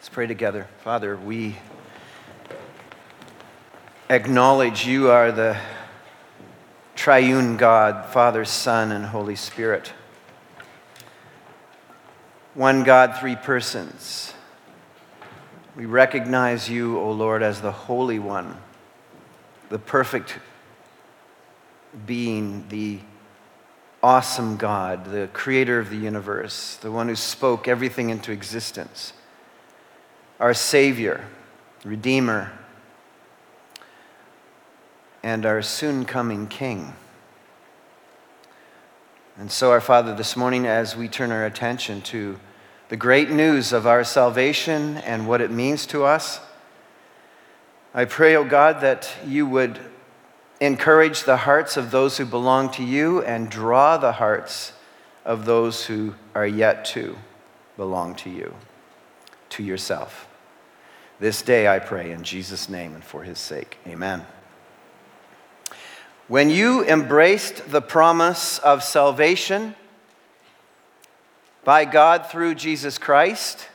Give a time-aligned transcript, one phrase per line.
[0.00, 0.66] Let's pray together.
[0.82, 1.56] Father, we
[4.08, 5.58] acknowledge you are the
[6.94, 9.92] triune God, Father, Son, and Holy Spirit.
[12.54, 14.32] One God, three persons.
[15.76, 18.56] We recognize you, O Lord, as the Holy One,
[19.68, 20.38] the perfect
[22.06, 23.00] being, the
[24.02, 29.12] awesome God, the creator of the universe, the one who spoke everything into existence,
[30.40, 31.26] our Savior,
[31.84, 32.50] Redeemer,
[35.22, 36.94] and our soon coming King.
[39.36, 42.40] And so, our Father, this morning, as we turn our attention to
[42.88, 46.40] the great news of our salvation and what it means to us,
[47.92, 49.78] I pray, O oh God, that you would
[50.58, 54.72] encourage the hearts of those who belong to you and draw the hearts
[55.22, 57.18] of those who are yet to
[57.76, 58.54] belong to you,
[59.50, 60.28] to yourself.
[61.20, 63.76] This day I pray in Jesus' name and for his sake.
[63.86, 64.24] Amen.
[66.28, 69.74] When you embraced the promise of salvation
[71.62, 73.68] by God through Jesus Christ,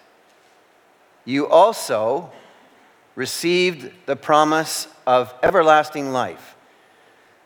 [1.23, 2.31] you also
[3.13, 6.55] received the promise of everlasting life.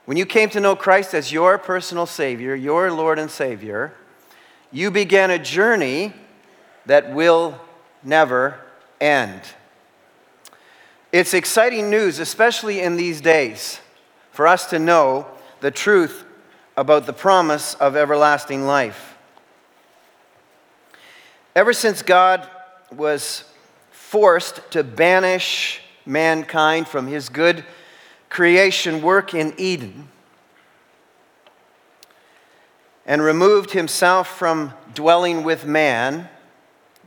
[0.06, 3.94] When you came to know Christ as your personal Savior, your Lord and Savior,
[4.72, 6.14] you began a journey
[6.86, 7.60] that will
[8.02, 8.60] never
[9.02, 9.42] end.
[11.12, 13.80] It's exciting news, especially in these days
[14.32, 15.26] for us to know
[15.60, 16.24] the truth
[16.78, 19.18] about the promise of everlasting life.
[21.56, 22.48] Ever since God
[22.96, 23.44] was
[23.92, 27.66] forced to banish mankind from his good
[28.30, 30.10] creation work in Eden
[33.06, 36.30] and removed himself from dwelling with man,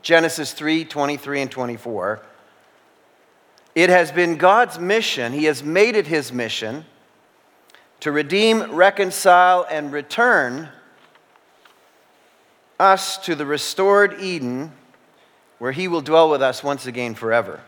[0.02, 2.20] Genesis 3 23 and 24.
[3.74, 6.84] It has been God's mission, He has made it His mission
[8.00, 10.68] to redeem, reconcile, and return
[12.80, 14.72] us to the restored Eden
[15.62, 17.60] where he will dwell with us once again forever.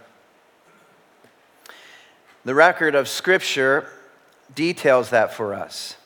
[2.45, 3.89] The record of Scripture
[4.53, 5.97] details that for us.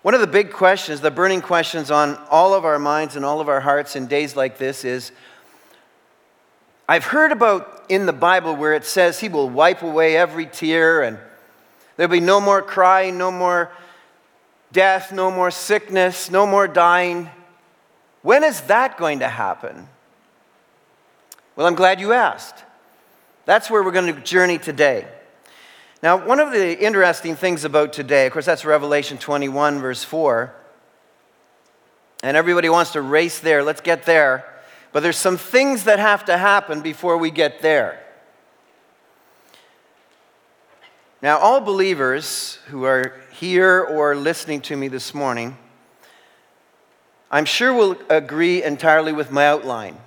[0.00, 3.42] One of the big questions, the burning questions on all of our minds and all
[3.42, 5.12] of our hearts in days like this is
[6.88, 11.02] I've heard about in the Bible where it says he will wipe away every tear
[11.02, 11.18] and
[11.96, 13.70] There'll be no more crying, no more
[14.70, 17.30] death, no more sickness, no more dying.
[18.22, 19.88] When is that going to happen?
[21.54, 22.64] Well, I'm glad you asked.
[23.46, 25.08] That's where we're going to journey today.
[26.02, 30.54] Now, one of the interesting things about today, of course, that's Revelation 21, verse 4.
[32.22, 33.62] And everybody wants to race there.
[33.62, 34.44] Let's get there.
[34.96, 38.00] But there's some things that have to happen before we get there.
[41.20, 45.58] Now, all believers who are here or listening to me this morning,
[47.30, 49.98] I'm sure will agree entirely with my outline.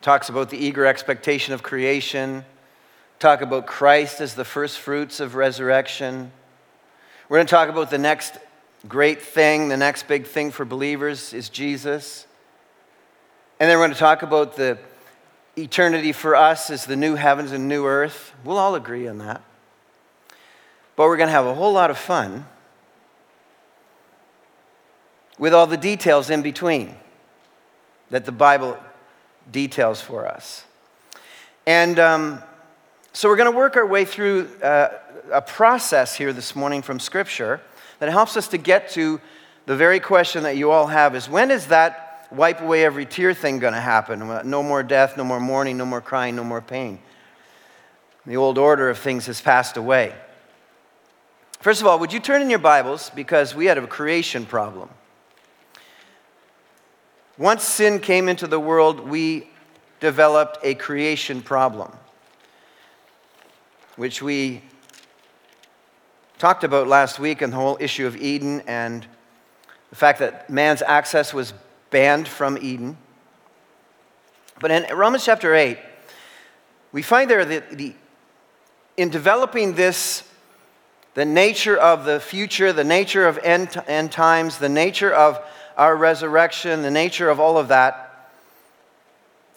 [0.00, 2.46] Talks about the eager expectation of creation,
[3.18, 6.32] talk about Christ as the first fruits of resurrection.
[7.28, 8.38] We're going to talk about the next
[8.88, 12.26] great thing, the next big thing for believers is Jesus.
[13.60, 14.78] And then we're going to talk about the
[15.54, 18.32] eternity for us is the new heavens and new earth.
[18.42, 19.42] We'll all agree on that.
[20.96, 22.46] But we're going to have a whole lot of fun
[25.38, 26.94] with all the details in between
[28.08, 28.78] that the Bible
[29.52, 30.64] details for us.
[31.66, 32.42] And um,
[33.12, 34.88] so we're going to work our way through uh,
[35.30, 37.60] a process here this morning from Scripture
[37.98, 39.20] that helps us to get to
[39.66, 43.34] the very question that you all have is when is that wipe away every tear
[43.34, 44.20] thing going to happen.
[44.48, 47.00] No more death, no more mourning, no more crying, no more pain.
[48.26, 50.14] The old order of things has passed away.
[51.60, 54.88] First of all, would you turn in your Bibles because we had a creation problem.
[57.36, 59.48] Once sin came into the world, we
[59.98, 61.90] developed a creation problem,
[63.96, 64.62] which we
[66.38, 69.06] talked about last week and the whole issue of Eden and
[69.90, 71.52] the fact that man's access was
[71.90, 72.96] banned from Eden.
[74.60, 75.78] But in Romans chapter 8,
[76.92, 77.94] we find there that the,
[78.96, 80.24] in developing this,
[81.14, 85.40] the nature of the future, the nature of end, end times, the nature of
[85.76, 88.30] our resurrection, the nature of all of that,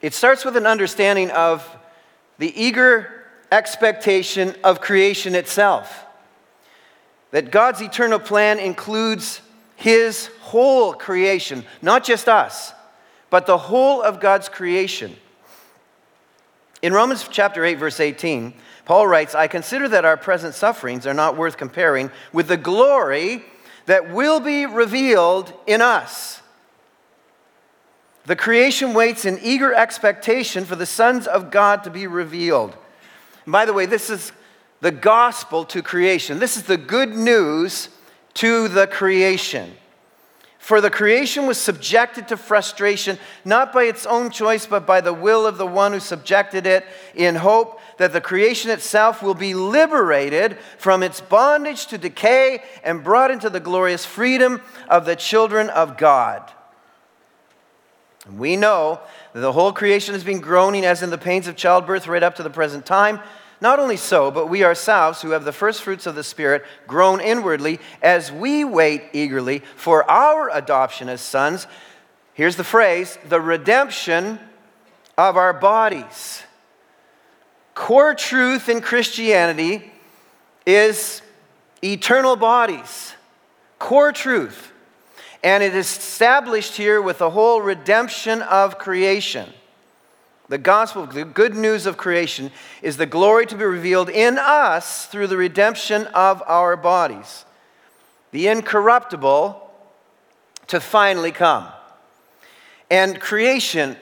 [0.02, 1.66] it starts with an understanding of
[2.38, 6.06] the eager expectation of creation itself.
[7.32, 9.42] That God's eternal plan includes
[9.75, 12.74] his whole creation, not just us,
[13.30, 15.16] but the whole of God's creation.
[16.81, 18.54] In Romans chapter 8, verse 18,
[18.86, 23.44] Paul writes, I consider that our present sufferings are not worth comparing with the glory
[23.86, 26.42] that will be revealed in us.
[28.25, 32.75] The creation waits in eager expectation for the sons of God to be revealed.
[33.46, 34.31] And by the way, this is
[34.80, 36.40] the gospel to creation.
[36.40, 37.90] This is the good news
[38.36, 39.74] to the creation.
[40.64, 45.14] For the creation was subjected to frustration, not by its own choice, but by the
[45.14, 49.54] will of the one who subjected it, in hope that the creation itself will be
[49.54, 55.70] liberated from its bondage to decay and brought into the glorious freedom of the children
[55.70, 56.50] of God.
[58.32, 59.02] We know
[59.34, 62.36] that the whole creation has been groaning as in the pains of childbirth right up
[62.36, 63.20] to the present time.
[63.63, 67.21] Not only so, but we ourselves, who have the first fruits of the Spirit, groan
[67.21, 71.65] inwardly as we wait eagerly for our adoption as sons.
[72.33, 74.38] Here's the phrase the redemption
[75.18, 76.44] of our bodies.
[77.74, 79.89] Core truth in Christianity
[80.65, 81.21] is
[81.81, 83.13] eternal bodies.
[83.80, 84.74] Core truth.
[85.42, 89.54] And it is established here with the whole redemption of creation.
[90.50, 92.51] The gospel, the good news of creation,
[92.81, 97.45] is the glory to be revealed in us through the redemption of our bodies.
[98.31, 99.72] The incorruptible
[100.68, 101.68] to finally come.
[102.90, 103.95] And creation,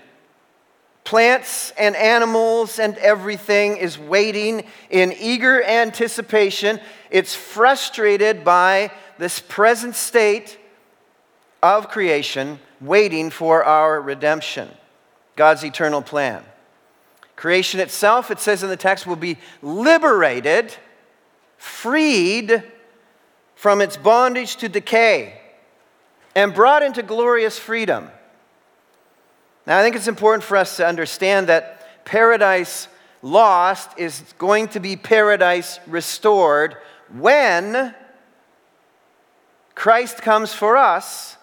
[1.03, 6.79] plants and animals and everything, is waiting in eager anticipation.
[7.09, 10.57] It's frustrated by this present state
[11.61, 14.69] of creation waiting for our redemption,
[15.35, 16.43] God's eternal plan.
[17.35, 20.73] Creation itself, it says in the text, will be liberated,
[21.57, 22.63] freed
[23.55, 25.41] from its bondage to decay,
[26.35, 28.09] and brought into glorious freedom.
[29.65, 32.87] Now, I think it's important for us to understand that paradise
[33.21, 36.75] lost is going to be paradise restored
[37.13, 37.93] when
[39.75, 41.37] Christ comes for us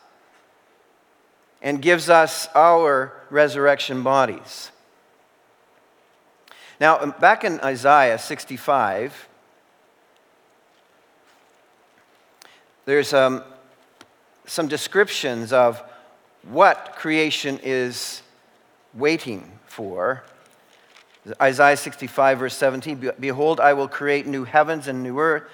[1.61, 4.71] and gives us our resurrection bodies.
[6.81, 9.29] Now, back in Isaiah 65,
[12.85, 13.43] there's um,
[14.47, 15.83] some descriptions of
[16.43, 18.23] what creation is
[18.95, 20.23] waiting for.
[21.43, 25.45] Isaiah 65, verse 17 Behold, I will create new heavens and new earth.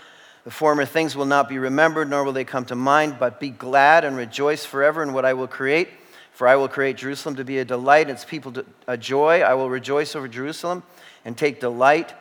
[0.44, 3.50] The former things will not be remembered, nor will they come to mind, but be
[3.50, 5.88] glad and rejoice forever in what I will create.
[6.32, 9.40] For I will create Jerusalem to be a delight, its people to, a joy.
[9.40, 10.82] I will rejoice over Jerusalem
[11.24, 12.12] and take delight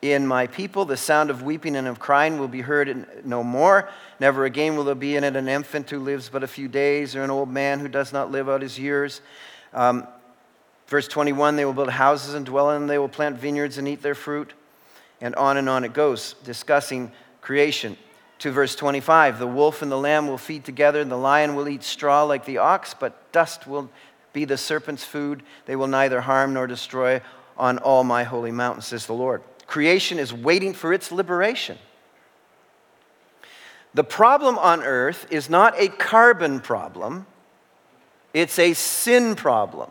[0.00, 0.84] in my people.
[0.84, 3.90] The sound of weeping and of crying will be heard no more.
[4.20, 7.16] Never again will there be in it an infant who lives but a few days,
[7.16, 9.20] or an old man who does not live out his years.
[9.74, 10.06] Um,
[10.86, 13.86] verse 21 They will build houses and dwell in them, they will plant vineyards and
[13.86, 14.54] eat their fruit.
[15.20, 17.10] And on and on it goes, discussing
[17.46, 17.96] creation.
[18.40, 21.68] To verse 25 The wolf and the lamb will feed together, and the lion will
[21.68, 23.88] eat straw like the ox, but dust will
[24.32, 25.44] be the serpent's food.
[25.66, 27.22] They will neither harm nor destroy
[27.56, 29.42] on all my holy mountain, says the Lord.
[29.68, 31.78] Creation is waiting for its liberation.
[33.94, 37.26] The problem on earth is not a carbon problem,
[38.34, 39.90] it's a sin problem.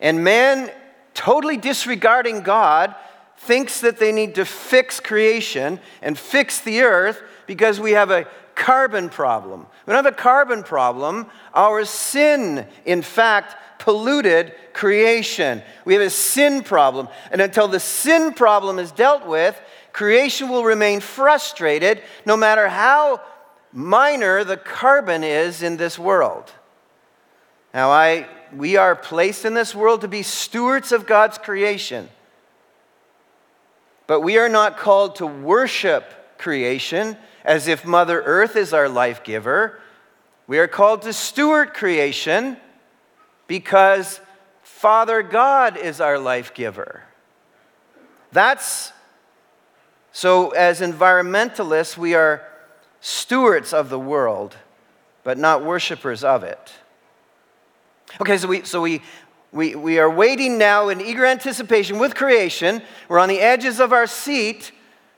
[0.00, 0.72] And man,
[1.12, 2.94] totally disregarding God,
[3.38, 8.26] thinks that they need to fix creation and fix the earth because we have a
[8.54, 9.66] carbon problem.
[9.86, 11.26] We don't have a carbon problem.
[11.54, 15.62] Our sin, in fact, polluted creation.
[15.84, 17.08] We have a sin problem.
[17.30, 19.58] And until the sin problem is dealt with,
[19.92, 23.20] creation will remain frustrated no matter how
[23.72, 26.52] minor the carbon is in this world.
[27.72, 32.08] Now, I, we are placed in this world to be stewards of God's creation.
[34.08, 39.22] But we are not called to worship creation as if Mother Earth is our life
[39.22, 39.78] giver.
[40.48, 42.56] We are called to steward creation
[43.46, 44.20] because
[44.62, 47.02] Father God is our life giver.
[48.32, 48.92] That's
[50.10, 52.42] so, as environmentalists, we are
[53.00, 54.56] stewards of the world,
[55.22, 56.72] but not worshipers of it.
[58.20, 59.02] Okay, so we, so we,
[59.52, 62.82] we, we are waiting now in eager anticipation with creation.
[63.08, 64.72] We're on the edges of our seat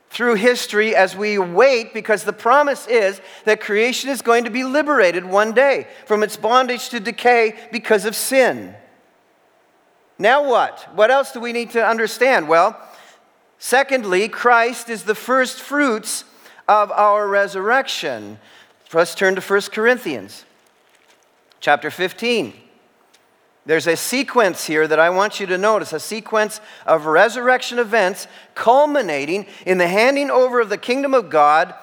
[0.09, 4.63] through history as we wait because the promise is that creation is going to be
[4.63, 8.75] liberated one day from its bondage to decay because of sin.
[10.17, 10.87] Now, what?
[10.95, 12.47] What else do we need to understand?
[12.47, 12.79] Well,
[13.57, 16.25] secondly, Christ is the first fruits
[16.67, 18.39] of our resurrection.
[18.93, 20.45] Let's turn to 1 Corinthians.
[21.59, 22.53] chapter 15.
[23.65, 28.27] There's a sequence here that I want you to notice a sequence of resurrection events
[28.55, 31.75] culminating in the handing over of the kingdom of God,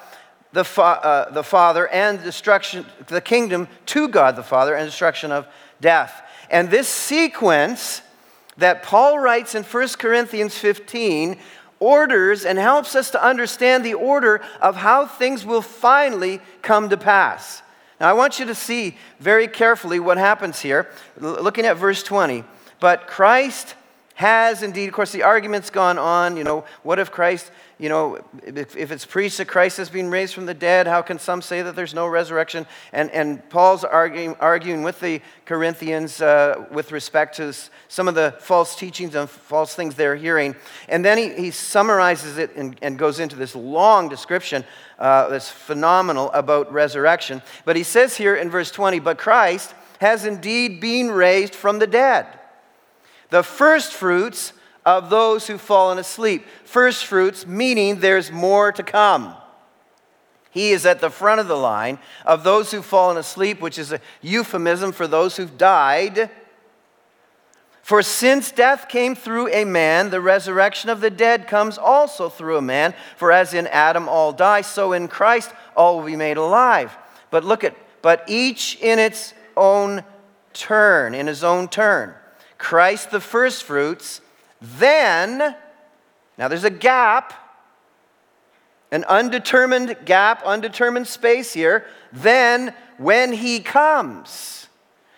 [0.51, 5.31] the, fa- uh, the Father, and destruction, the kingdom to God the Father, and destruction
[5.31, 5.47] of
[5.79, 6.21] death.
[6.49, 8.01] And this sequence
[8.57, 11.37] that Paul writes in 1 Corinthians 15
[11.79, 16.97] orders and helps us to understand the order of how things will finally come to
[16.97, 17.61] pass.
[17.99, 22.43] Now, I want you to see very carefully what happens here, looking at verse 20.
[22.79, 23.75] But Christ
[24.15, 26.37] has indeed, of course, the argument's gone on.
[26.37, 30.33] You know, what if Christ, you know, if, it's preached that Christ has been raised
[30.33, 32.67] from the dead, how can some say that there's no resurrection?
[32.91, 37.53] And, and Paul's arguing, arguing with the Corinthians uh, with respect to
[37.87, 40.57] some of the false teachings and false things they're hearing.
[40.89, 44.65] And then he, he summarizes it and, and goes into this long description
[44.99, 47.41] uh, that's phenomenal about resurrection.
[47.63, 51.87] But he says here in verse 20, but Christ has indeed been raised from the
[51.87, 52.27] dead
[53.29, 54.53] the first fruits
[54.85, 56.45] of those who've fallen asleep.
[56.63, 59.35] First fruits, meaning there's more to come.
[60.51, 63.91] He is at the front of the line of those who've fallen asleep, which is
[63.91, 66.29] a euphemism for those who've died.
[67.83, 72.57] For since death came through a man, the resurrection of the dead comes also through
[72.57, 72.93] a man.
[73.17, 76.95] For as in Adam all die, so in Christ all will be made alive.
[77.31, 80.03] But look at, but each in its own
[80.53, 82.13] turn, in his own turn.
[82.57, 84.21] Christ the firstfruits,
[84.61, 85.55] then,
[86.37, 87.33] now there's a gap,
[88.91, 91.85] an undetermined gap, undetermined space here.
[92.11, 94.67] Then, when he comes,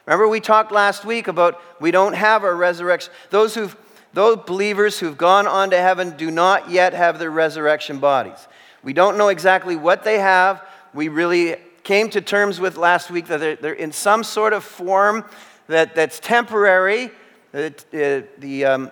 [0.05, 3.11] remember we talked last week about we don't have our resurrection.
[3.29, 3.75] Those who've
[4.13, 8.47] those believers who've gone on to heaven do not yet have their resurrection bodies.
[8.83, 10.67] We don't know exactly what they have.
[10.93, 14.65] We really came to terms with last week that they're, they're in some sort of
[14.65, 15.23] form
[15.67, 17.11] that, that's temporary
[17.51, 18.91] the, the um,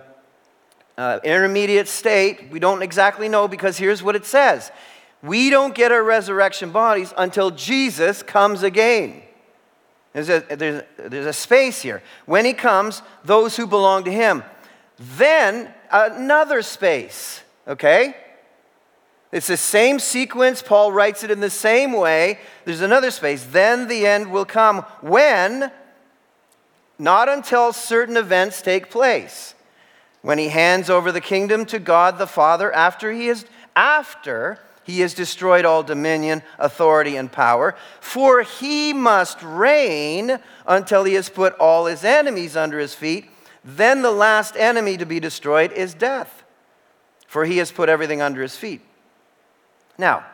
[1.00, 4.70] uh, intermediate state, we don't exactly know because here's what it says
[5.24, 9.24] We don't get our resurrection bodies until Jesus comes again.
[10.12, 12.04] There's a, there's, there's a space here.
[12.26, 14.44] When he comes, those who belong to him.
[14.98, 18.18] Then another space, okay?
[19.32, 20.62] It's the same sequence.
[20.62, 22.40] Paul writes it in the same way.
[22.66, 23.46] There's another space.
[23.46, 25.72] Then the end will come when
[26.98, 29.54] not until certain events take place.
[30.22, 33.46] When he hands over the kingdom to God the Father after he is
[33.76, 41.14] after he has destroyed all dominion, authority, and power, for he must reign until he
[41.14, 43.30] has put all his enemies under his feet.
[43.64, 46.44] Then the last enemy to be destroyed is death,
[47.28, 48.82] for he has put everything under his feet.
[49.98, 50.26] Now,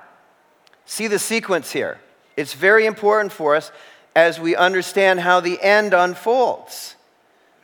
[0.85, 1.99] see the sequence here.
[2.37, 3.71] It's very important for us
[4.15, 6.94] as we understand how the end unfolds.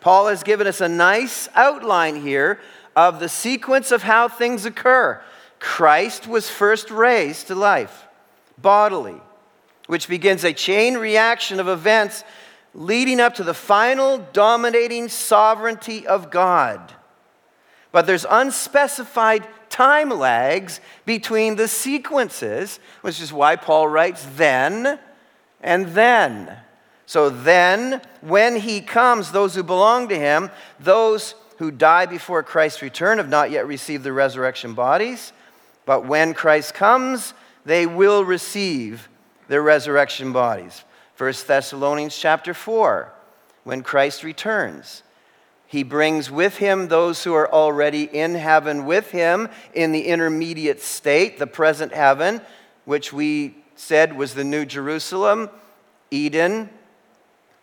[0.02, 2.60] Paul has given us a nice outline here
[2.96, 5.22] of the sequence of how things occur.
[5.60, 8.08] Christ was first raised to life,
[8.58, 9.22] bodily,
[9.88, 12.24] which begins a chain reaction of events
[12.74, 16.94] leading up to the final dominating sovereignty of God.
[17.92, 25.00] But there's unspecified time lags between the sequences, which is why Paul writes, then
[25.62, 26.58] and then.
[27.12, 30.50] So then, when he comes, those who belong to him,
[30.80, 35.34] those who die before Christ's return, have not yet received the resurrection bodies.
[35.86, 37.34] But when Christ comes,
[37.66, 39.10] they will receive
[39.50, 40.86] their resurrection bodies.
[41.18, 43.12] 1 Thessalonians chapter 4,
[43.66, 45.04] when Christ returns,
[45.68, 50.80] he brings with him those who are already in heaven with him in the intermediate
[50.80, 52.40] state, the present heaven,
[52.86, 55.50] which we said was the New Jerusalem,
[56.10, 56.70] Eden.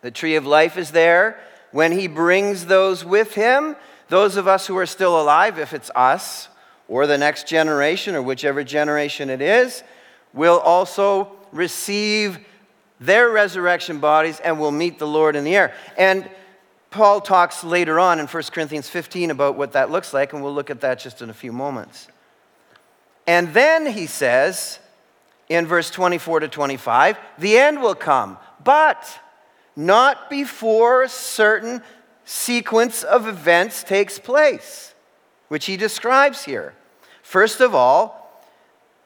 [0.01, 1.39] The tree of life is there.
[1.71, 3.75] When he brings those with him,
[4.07, 6.49] those of us who are still alive, if it's us
[6.87, 9.83] or the next generation or whichever generation it is,
[10.33, 12.39] will also receive
[12.99, 15.73] their resurrection bodies and will meet the Lord in the air.
[15.97, 16.29] And
[16.91, 20.53] Paul talks later on in 1 Corinthians 15 about what that looks like, and we'll
[20.53, 22.07] look at that just in a few moments.
[23.27, 24.79] And then he says,
[25.49, 29.19] in verse 24 to 25, the end will come, but
[29.75, 31.81] not before a certain
[32.25, 34.93] sequence of events takes place,
[35.47, 36.73] which he describes here.
[37.23, 38.19] First of all,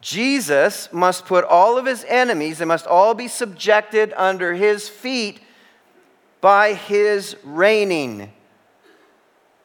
[0.02, 5.40] Jesus must put all of his enemies, they must all be subjected under his feet
[6.42, 8.34] by his reigning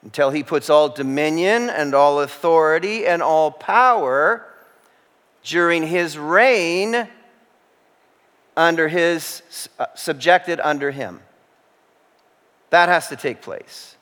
[0.02, 4.46] until he puts all dominion and all authority and all power
[5.42, 7.08] during his reign
[8.58, 9.40] under his
[9.78, 11.20] uh, subjected under him
[12.70, 13.96] That has to take place.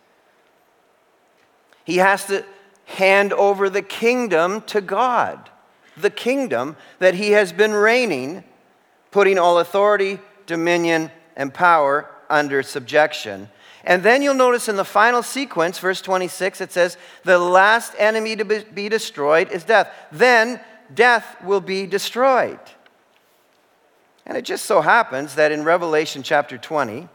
[1.85, 2.45] He has to
[2.87, 5.51] hand over the kingdom to God,
[5.97, 8.43] the kingdom that he has been reigning,
[9.11, 13.51] putting all authority, dominion, and power under subjection.
[13.85, 18.35] And then you'll notice in the final sequence, verse 26, it says, The last enemy
[18.37, 19.93] to be destroyed is death.
[20.11, 20.61] Then
[20.93, 22.59] death will be destroyed.
[24.27, 27.09] And it just so happens that in Revelation chapter 20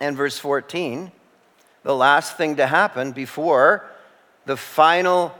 [0.00, 1.10] and verse 14,
[1.82, 3.86] the last thing to happen before
[4.44, 5.34] the final,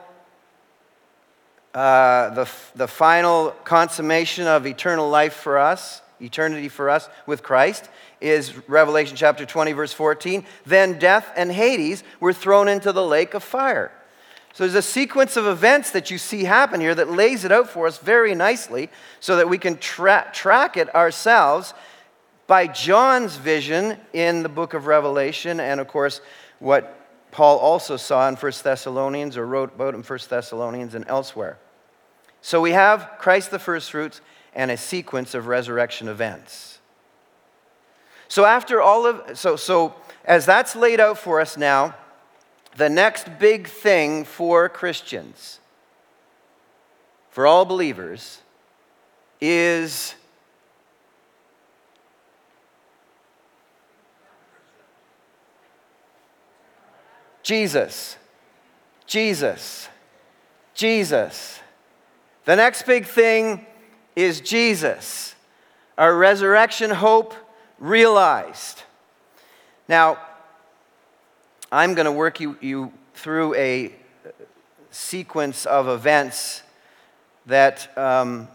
[1.74, 7.90] uh, the, the final consummation of eternal life for us, eternity for us with Christ,
[8.20, 10.44] is Revelation chapter 20, verse 14.
[10.64, 13.92] Then death and Hades were thrown into the lake of fire.
[14.54, 17.68] So there's a sequence of events that you see happen here that lays it out
[17.68, 18.90] for us very nicely
[19.20, 21.74] so that we can tra- track it ourselves
[22.48, 26.20] by John's vision in the book of Revelation, and of course,
[26.58, 26.98] what
[27.30, 31.58] Paul also saw in 1 Thessalonians or wrote about in 1 Thessalonians and elsewhere.
[32.40, 34.20] So we have Christ the first fruits
[34.54, 36.78] and a sequence of resurrection events.
[38.28, 41.94] So after all of so so as that's laid out for us now,
[42.78, 45.58] the next big thing for Christians,
[47.30, 48.40] for all believers,
[49.40, 50.14] is
[57.42, 58.16] Jesus.
[59.06, 59.88] Jesus.
[60.72, 61.58] Jesus.
[62.44, 63.66] The next big thing
[64.14, 65.34] is Jesus,
[65.96, 67.34] our resurrection hope
[67.80, 68.82] realized.
[69.88, 70.18] Now,
[71.70, 73.92] I'm going to work you, you through a
[74.90, 76.62] sequence of events
[77.44, 78.48] that um,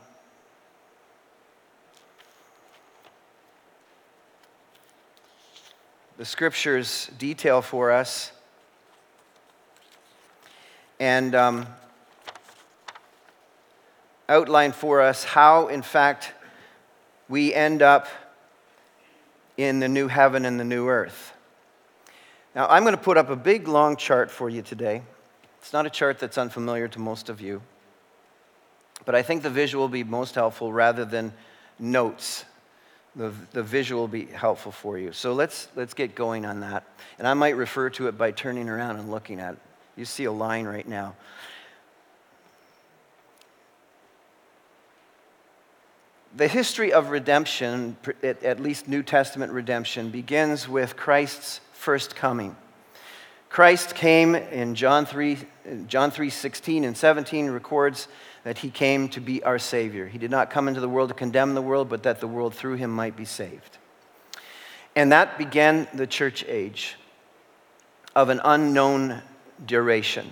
[6.17, 8.31] the scriptures detail for us.
[10.99, 11.67] And um,
[14.27, 16.33] outline for us how, in fact,
[17.29, 18.07] we end up
[19.55, 21.32] in the new heaven and the new earth.
[22.55, 25.01] Now, I'm going to put up a big long chart for you today.
[25.59, 27.61] It's not a chart that's unfamiliar to most of you,
[29.05, 31.33] but I think the visual will be most helpful rather than
[31.79, 32.45] notes.
[33.15, 35.13] The, the visual will be helpful for you.
[35.13, 36.83] So let's, let's get going on that.
[37.17, 39.59] And I might refer to it by turning around and looking at it.
[39.95, 41.15] You see a line right now.
[46.35, 52.55] The history of redemption, at least New Testament redemption, begins with Christ's first coming.
[53.49, 55.37] Christ came in John 3,
[55.87, 58.07] John 3 16 and 17 records
[58.45, 60.07] that he came to be our Savior.
[60.07, 62.55] He did not come into the world to condemn the world, but that the world
[62.55, 63.77] through him might be saved.
[64.95, 66.95] And that began the church age
[68.15, 69.21] of an unknown
[69.65, 70.31] duration.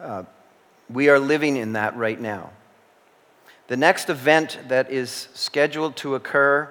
[0.00, 0.24] Uh,
[0.90, 2.50] we are living in that right now.
[3.68, 6.70] The next event that is scheduled to occur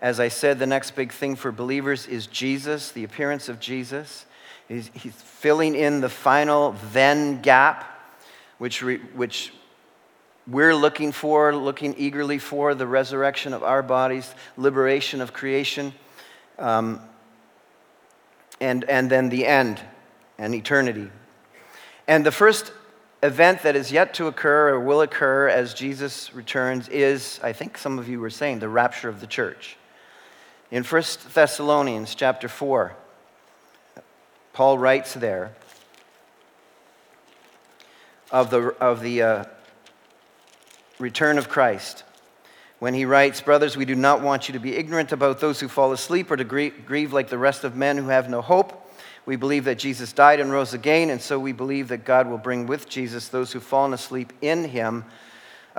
[0.00, 4.24] as I said, the next big thing for believers is Jesus, the appearance of Jesus.
[4.66, 7.84] He's, he's filling in the final then gap,
[8.58, 9.52] which, re, which
[10.46, 15.92] we're looking for, looking eagerly for the resurrection of our bodies, liberation of creation,
[16.58, 17.00] um,
[18.60, 19.80] and, and then the end
[20.38, 21.10] and eternity.
[22.08, 22.72] And the first
[23.22, 27.76] event that is yet to occur or will occur as Jesus returns is, I think
[27.76, 29.76] some of you were saying, the rapture of the church.
[30.70, 31.02] In 1
[31.34, 32.94] Thessalonians chapter 4,
[34.52, 35.52] Paul writes there
[38.30, 39.44] of the, of the uh,
[41.00, 42.04] return of Christ
[42.78, 45.66] when he writes, Brothers, we do not want you to be ignorant about those who
[45.66, 48.76] fall asleep or to grieve, like the rest of men who have no hope.
[49.26, 52.38] We believe that Jesus died and rose again, and so we believe that God will
[52.38, 55.04] bring with Jesus those who've fallen asleep in him.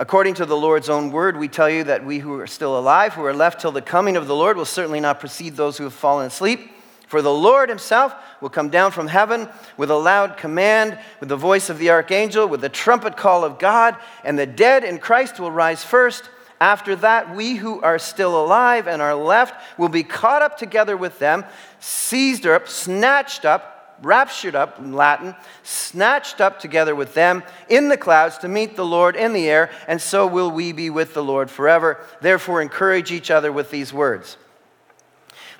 [0.02, 3.14] According to the Lord's own word, we tell you that we who are still alive,
[3.14, 5.84] who are left till the coming of the Lord, will certainly not precede those who
[5.84, 6.72] have fallen asleep.
[7.06, 11.36] For the Lord himself will come down from heaven with a loud command, with the
[11.36, 15.38] voice of the archangel, with the trumpet call of God, and the dead in Christ
[15.38, 16.28] will rise first.
[16.60, 20.96] After that, we who are still alive and are left will be caught up together
[20.96, 21.44] with them,
[21.78, 27.96] seized up, snatched up raptured up in Latin, snatched up together with them in the
[27.96, 31.24] clouds to meet the Lord in the air, and so will we be with the
[31.24, 31.98] Lord forever.
[32.20, 34.36] Therefore, encourage each other with these words.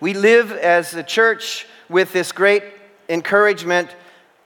[0.00, 2.64] We live as a church with this great
[3.09, 3.94] encouragement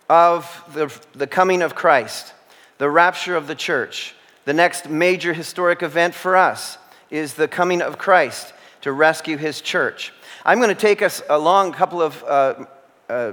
[0.09, 2.35] of the, the coming of Christ,
[2.79, 4.15] the rapture of the church.
[4.45, 6.79] The next major historic event for us
[7.11, 8.53] is the coming of Christ.
[8.87, 10.13] to rescue his church.
[10.45, 12.67] I'm going to take us along a couple of uh,
[13.09, 13.33] uh,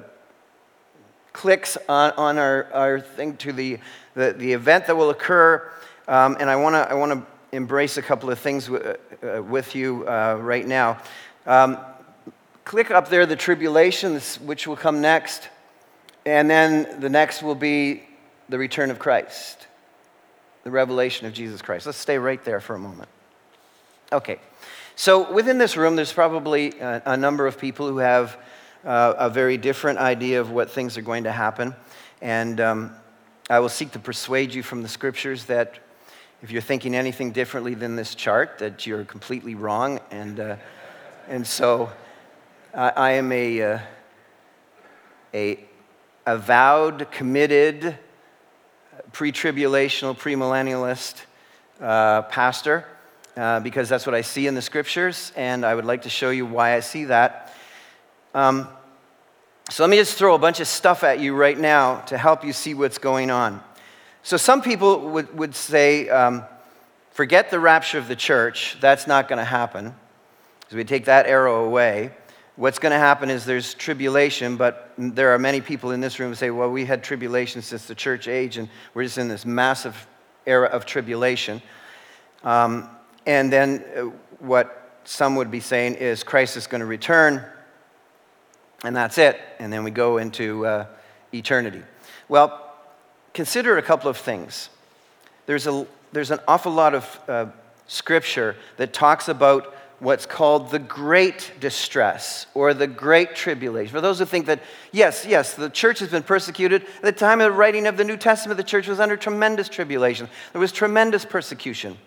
[1.34, 3.80] clicks on, on our, our thing to the,
[4.13, 5.69] the, the event that will occur.
[6.08, 9.76] Um, and I want to I wanna embrace a couple of things w- uh, with
[9.76, 11.00] you uh, right now.
[11.46, 11.78] Um,
[12.65, 15.50] click up there the tribulations, which will come next.
[16.26, 18.04] And then the next will be
[18.50, 19.67] the return of Christ,
[20.63, 21.86] the revelation of Jesus Christ.
[21.86, 23.10] Let's stay right there for a moment.
[24.12, 24.39] Okay.
[24.96, 28.38] So, within this room, there's probably a, a number of people who have
[28.86, 31.76] uh, a very different idea of what things are going to happen.
[32.22, 32.91] And um,
[33.50, 35.80] I will seek to persuade you from the scriptures that
[36.41, 40.00] if you're thinking anything differently than this chart, that you're completely wrong.
[40.12, 40.56] And, uh,
[41.30, 41.89] and so
[42.74, 43.80] I, I am a, uh,
[45.34, 45.60] a
[46.26, 47.98] avowed, committed,
[49.12, 51.22] pre tribulational, premillennialist
[51.80, 52.86] uh, pastor
[53.36, 56.30] uh, because that's what I see in the scriptures, and I would like to show
[56.30, 57.54] you why I see that.
[58.34, 58.67] Um,
[59.69, 62.43] so let me just throw a bunch of stuff at you right now to help
[62.43, 63.63] you see what's going on.
[64.24, 66.43] So some people would, would say, um,
[67.12, 69.93] forget the rapture of the church, that's not going to happen.
[70.69, 72.12] So we take that arrow away.
[72.56, 76.30] What's going to happen is there's tribulation, but there are many people in this room
[76.30, 79.46] who say, well, we had tribulation since the church age, and we're just in this
[79.46, 80.08] massive
[80.46, 81.62] era of tribulation.
[82.43, 82.89] Um,
[83.26, 84.02] and then uh,
[84.39, 87.43] what some would be saying is Christ is going to return,
[88.84, 89.39] and that's it.
[89.60, 90.86] And then we go into uh,
[91.34, 91.82] eternity.
[92.28, 92.72] Well,
[93.34, 94.69] consider a couple of things.
[95.46, 97.46] There's, a, there's an awful lot of uh,
[97.88, 103.91] scripture that talks about what's called the great distress or the great tribulation.
[103.91, 107.39] For those who think that, yes, yes, the church has been persecuted, at the time
[107.39, 110.28] of the writing of the New Testament, the church was under tremendous tribulation.
[110.52, 111.98] There was tremendous persecution.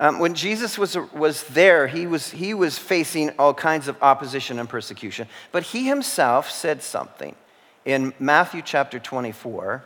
[0.00, 4.58] Um, when Jesus was, was there, he was, he was facing all kinds of opposition
[4.60, 5.26] and persecution.
[5.50, 7.34] But he himself said something
[7.84, 9.84] in Matthew chapter 24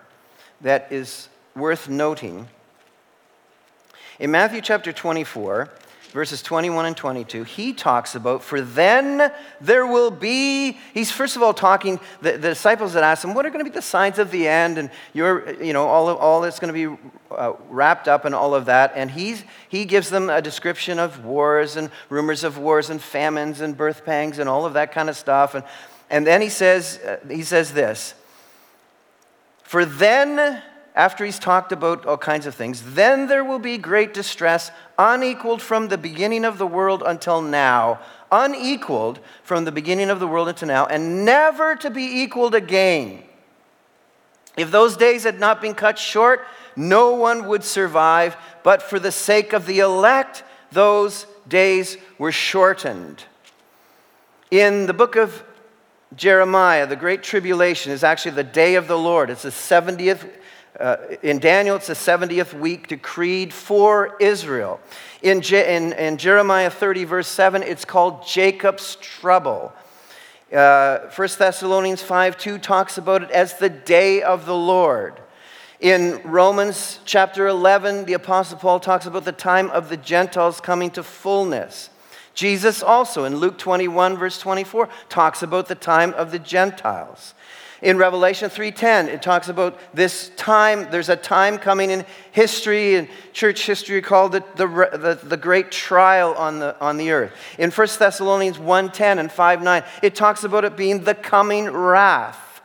[0.61, 2.49] that is worth noting.
[4.19, 5.71] In Matthew chapter 24,
[6.13, 11.43] verses 21 and 22, he talks about, for then there will be, he's first of
[11.43, 14.19] all talking, the, the disciples that asked him, what are going to be the signs
[14.19, 14.79] of the end?
[14.79, 18.55] And you're, you know, all, all that's going to be uh, wrapped up and all
[18.55, 18.93] of that.
[18.95, 23.61] And he's, he gives them a description of wars and rumors of wars and famines
[23.61, 25.55] and birth pangs and all of that kind of stuff.
[25.55, 25.65] And,
[26.11, 28.15] and then he says, uh, he says this,
[29.63, 30.63] for then
[30.95, 34.71] after he's talked about all kinds of things, then there will be great distress,
[35.03, 37.99] unequaled from the beginning of the world until now,
[38.31, 43.23] unequaled from the beginning of the world until now, and never to be equaled again.
[44.57, 49.13] If those days had not been cut short, no one would survive, but for the
[49.13, 53.25] sake of the elect, those days were shortened.
[54.51, 55.43] In the book of
[56.15, 59.31] Jeremiah, the Great Tribulation is actually the day of the Lord.
[59.31, 60.29] It's the 70th
[60.81, 64.81] uh, in Daniel, it's the 70th week decreed for Israel.
[65.21, 69.73] In, Je- in, in, Jeremiah 30, verse 7, it's called Jacob's trouble.
[70.53, 75.21] Uh, 1 Thessalonians 5 2 talks about it as the day of the Lord.
[75.79, 80.91] In Romans chapter 11, the Apostle Paul talks about the time of the Gentiles coming
[80.93, 81.91] to fullness.
[82.35, 87.35] Jesus also, in Luke 21, verse 24, talks about the time of the Gentiles.
[87.83, 93.09] In Revelation 3:10, it talks about this time, there's a time coming in history and
[93.33, 97.33] church history called it the, the, the great trial on the, on the earth.
[97.59, 102.63] In 1 Thessalonians 1:10 and 5:9, it talks about it being the coming wrath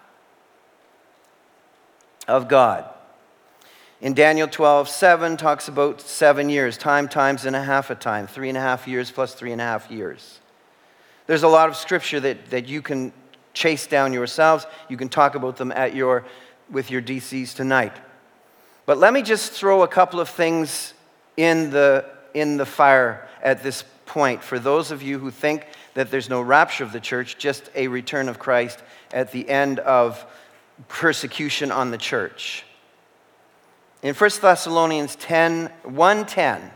[2.28, 2.86] of God.
[4.00, 8.28] In Daniel 12, 7 talks about seven years, time times and a half a time,
[8.28, 10.42] three and a half years plus three and a half years.
[11.26, 13.12] There's a lot of scripture that, that you can
[13.58, 14.66] chase down yourselves.
[14.88, 16.24] You can talk about them at your,
[16.70, 17.94] with your DCs tonight.
[18.86, 20.94] But let me just throw a couple of things
[21.36, 25.66] in the, in the fire at this point for those of you who think
[25.96, 29.80] that there's no rapture of the church, just a return of Christ at the end
[29.80, 30.26] of
[30.88, 32.64] persecution on the church.
[34.04, 36.72] In 1 Thessalonians 10, 110,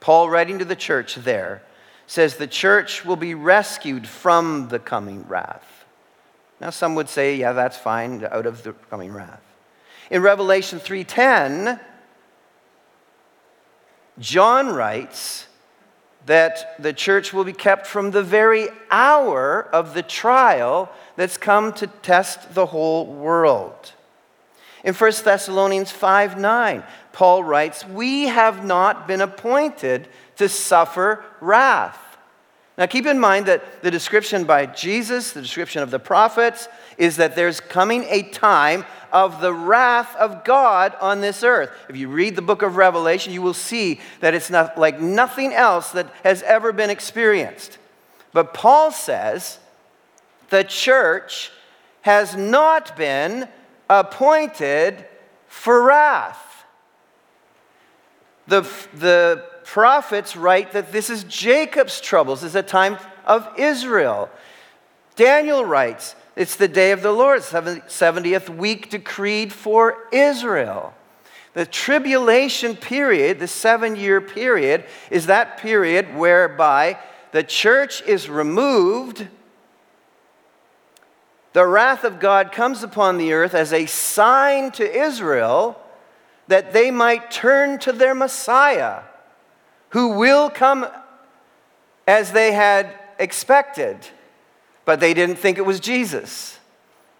[0.00, 1.62] Paul writing to the church there
[2.06, 5.83] says the church will be rescued from the coming wrath.
[6.60, 9.42] Now some would say, yeah, that's fine, out of the coming wrath.
[10.10, 11.80] In Revelation 3:10,
[14.18, 15.46] John writes
[16.26, 21.72] that the church will be kept from the very hour of the trial that's come
[21.74, 23.92] to test the whole world.
[24.84, 31.98] In 1 Thessalonians 5 9, Paul writes, We have not been appointed to suffer wrath.
[32.76, 37.16] Now, keep in mind that the description by Jesus, the description of the prophets, is
[37.16, 41.70] that there's coming a time of the wrath of God on this earth.
[41.88, 45.52] If you read the book of Revelation, you will see that it's not like nothing
[45.52, 47.78] else that has ever been experienced.
[48.32, 49.60] But Paul says
[50.50, 51.52] the church
[52.02, 53.48] has not been
[53.88, 55.06] appointed
[55.46, 56.64] for wrath.
[58.48, 58.62] The,
[58.94, 64.30] the prophets write that this is Jacob's troubles, this is a time of Israel.
[65.16, 70.94] Daniel writes, it's the day of the Lord, 70th week decreed for Israel.
[71.54, 76.98] The tribulation period, the seven year period, is that period whereby
[77.30, 79.28] the church is removed.
[81.52, 85.80] The wrath of God comes upon the earth as a sign to Israel
[86.48, 89.02] that they might turn to their Messiah,
[89.94, 90.86] who will come
[92.06, 94.06] as they had expected
[94.84, 96.58] but they didn't think it was Jesus.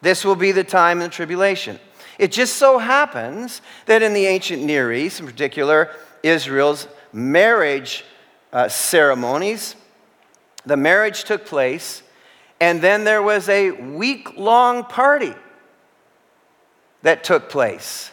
[0.03, 1.79] This will be the time in the tribulation.
[2.19, 5.91] It just so happens that in the ancient Near East, in particular
[6.23, 8.05] Israel's marriage
[8.53, 9.77] uh, ceremonies,
[10.67, 12.03] the marriage took place,
[12.61, 15.35] and then there was a week long party
[17.03, 18.11] that took place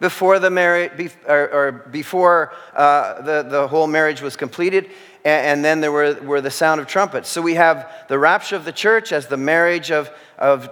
[0.00, 4.90] before the marriage or, or, before uh, the, the whole marriage was completed
[5.24, 7.28] and, then there were, were the sound of trumpets.
[7.28, 10.68] So we have the rapture of the church as the marriage of, of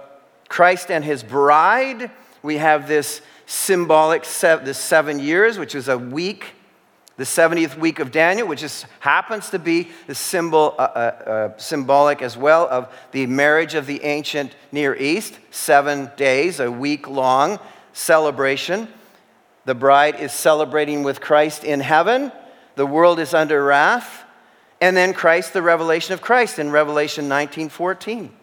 [0.47, 2.11] Christ and his bride.
[2.43, 6.53] We have this symbolic, se- this seven years, which is a week,
[7.17, 11.57] the 70th week of Daniel, which is, happens to be the symbol, uh, uh, uh,
[11.57, 15.39] symbolic as well of the marriage of the ancient Near East.
[15.49, 17.59] Seven days, a week long
[17.93, 18.87] celebration.
[19.65, 22.31] The bride is celebrating with Christ in heaven.
[22.75, 24.23] The world is under wrath
[24.83, 28.33] and then Christ, the revelation of Christ in Revelation 19 14.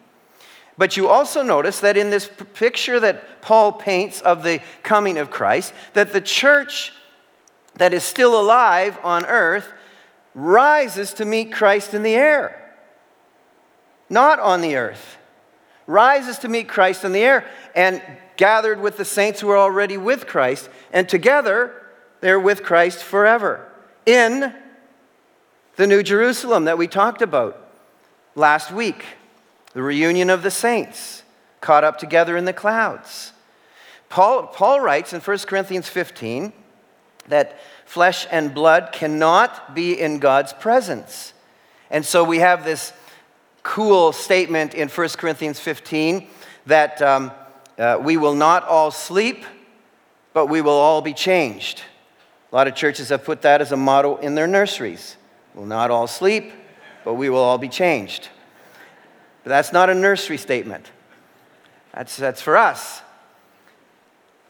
[0.75, 5.29] But you also notice that in this picture that Paul paints of the coming of
[5.29, 6.93] Christ, that the church
[7.75, 9.71] that is still alive on earth
[10.33, 12.75] rises to meet Christ in the air,
[14.09, 15.17] not on the earth.
[15.85, 18.01] Rises to meet Christ in the air and
[18.41, 21.71] gathered with the saints who are already with Christ, and together
[22.21, 23.71] they're with Christ forever
[24.03, 24.51] in
[25.75, 27.55] the New Jerusalem that we talked about
[28.33, 29.05] last week,
[29.73, 31.21] the reunion of the saints
[31.59, 33.33] caught up together in the clouds.
[34.09, 36.51] Paul, Paul writes in 1 Corinthians 15
[37.27, 41.33] that flesh and blood cannot be in God's presence.
[41.91, 42.91] And so we have this
[43.61, 46.27] cool statement in 1 Corinthians 15
[46.65, 47.31] that um,
[47.81, 49.43] uh, we will not all sleep,
[50.33, 51.81] but we will all be changed.
[52.51, 55.17] A lot of churches have put that as a motto in their nurseries.
[55.55, 56.53] We'll not all sleep,
[57.03, 58.29] but we will all be changed.
[59.43, 60.91] But that's not a nursery statement.
[61.91, 63.01] That's, that's for us.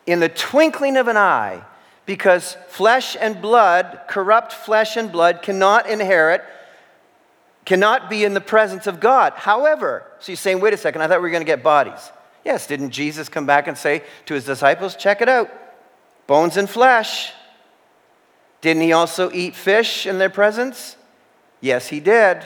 [0.05, 1.63] In the twinkling of an eye,
[2.05, 6.43] because flesh and blood, corrupt flesh and blood, cannot inherit,
[7.63, 9.31] cannot be in the presence of God.
[9.37, 12.11] However, so you're saying, wait a second, I thought we were going to get bodies.
[12.43, 15.51] Yes, didn't Jesus come back and say to his disciples, check it out,
[16.27, 17.33] bones and flesh?
[18.61, 20.95] Didn't he also eat fish in their presence?
[21.59, 22.43] Yes, he did.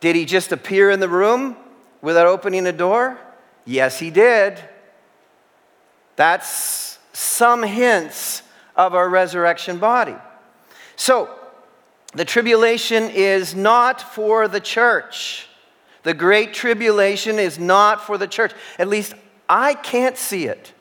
[0.00, 1.56] Did he just appear in the room
[2.00, 3.18] without opening a door?
[3.64, 4.60] Yes, he did.
[6.16, 8.42] That's some hints
[8.76, 10.16] of our resurrection body.
[10.96, 11.30] So,
[12.14, 15.46] the tribulation is not for the church.
[16.02, 18.52] The great tribulation is not for the church.
[18.78, 19.14] At least
[19.48, 20.72] I can't see it.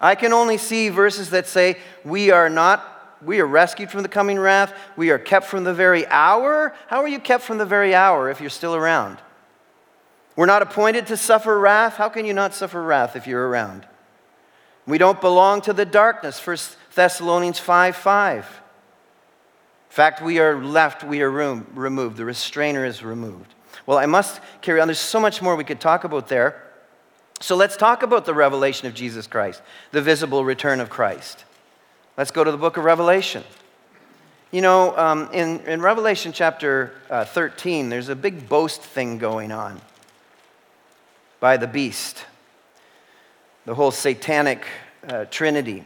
[0.00, 4.08] I can only see verses that say, We are not we are rescued from the
[4.08, 4.74] coming wrath.
[4.96, 6.74] We are kept from the very hour.
[6.88, 9.18] How are you kept from the very hour if you're still around?
[10.36, 11.94] We're not appointed to suffer wrath.
[11.94, 13.86] How can you not suffer wrath if you're around?
[14.86, 16.44] We don't belong to the darkness.
[16.46, 16.56] 1
[16.94, 18.44] Thessalonians 5 5.
[18.44, 18.52] In
[19.88, 22.18] fact, we are left, we are room, removed.
[22.18, 23.54] The restrainer is removed.
[23.86, 24.88] Well, I must carry on.
[24.88, 26.62] There's so much more we could talk about there.
[27.40, 31.44] So let's talk about the revelation of Jesus Christ, the visible return of Christ.
[32.16, 33.44] Let's go to the book of Revelation.
[34.50, 39.52] You know, um, in, in Revelation chapter uh, 13, there's a big boast thing going
[39.52, 39.80] on
[41.40, 42.24] by the beast,
[43.66, 44.64] the whole satanic
[45.06, 45.84] uh, trinity.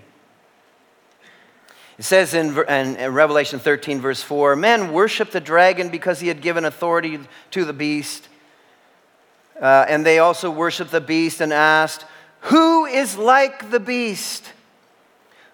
[2.01, 6.41] It says in, in, Revelation 13, verse 4 Men worship the dragon because he had
[6.41, 8.27] given authority to the beast.
[9.61, 12.07] Uh, and they also worshiped the beast and asked,
[12.45, 14.51] Who is like the beast?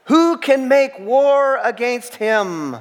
[0.04, 2.76] Who can make war against him?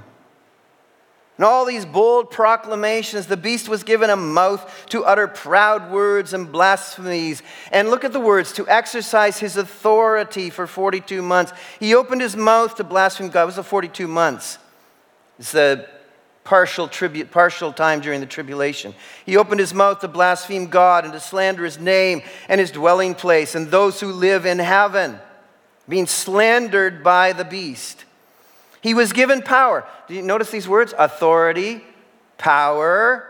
[1.38, 6.34] And all these bold proclamations, the beast was given a mouth to utter proud words
[6.34, 7.44] and blasphemies.
[7.72, 11.52] And look at the words to exercise his authority for 42 months.
[11.80, 13.44] He opened his mouth to blaspheme God.
[13.44, 14.60] It was the 42 months.
[15.38, 15.90] It's the
[16.46, 18.96] partial, tribute, partial time during the tribulation.
[19.26, 23.14] He opened his mouth to blaspheme God and to slander his name and his dwelling
[23.14, 25.20] place and those who live in heaven,
[25.90, 28.06] being slandered by the beast.
[28.86, 29.84] He was given power.
[30.08, 30.94] Do you notice these words?
[30.96, 31.84] Authority,
[32.38, 33.28] power.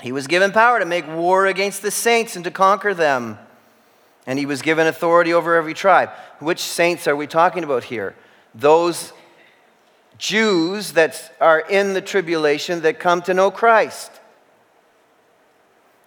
[0.00, 3.38] He was given power to make war against the saints and to conquer them.
[4.26, 6.08] And he was given authority over every tribe.
[6.38, 8.16] Which saints are we talking about here?
[8.54, 9.12] Those
[10.16, 14.12] Jews that are in the tribulation that come to know Christ.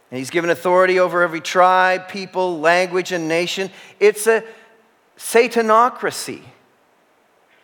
[0.09, 3.69] And he's given authority over every tribe, people, language, and nation.
[3.99, 4.43] It's a
[5.15, 6.41] satanocracy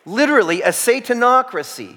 [0.06, 1.96] literally a satanocracy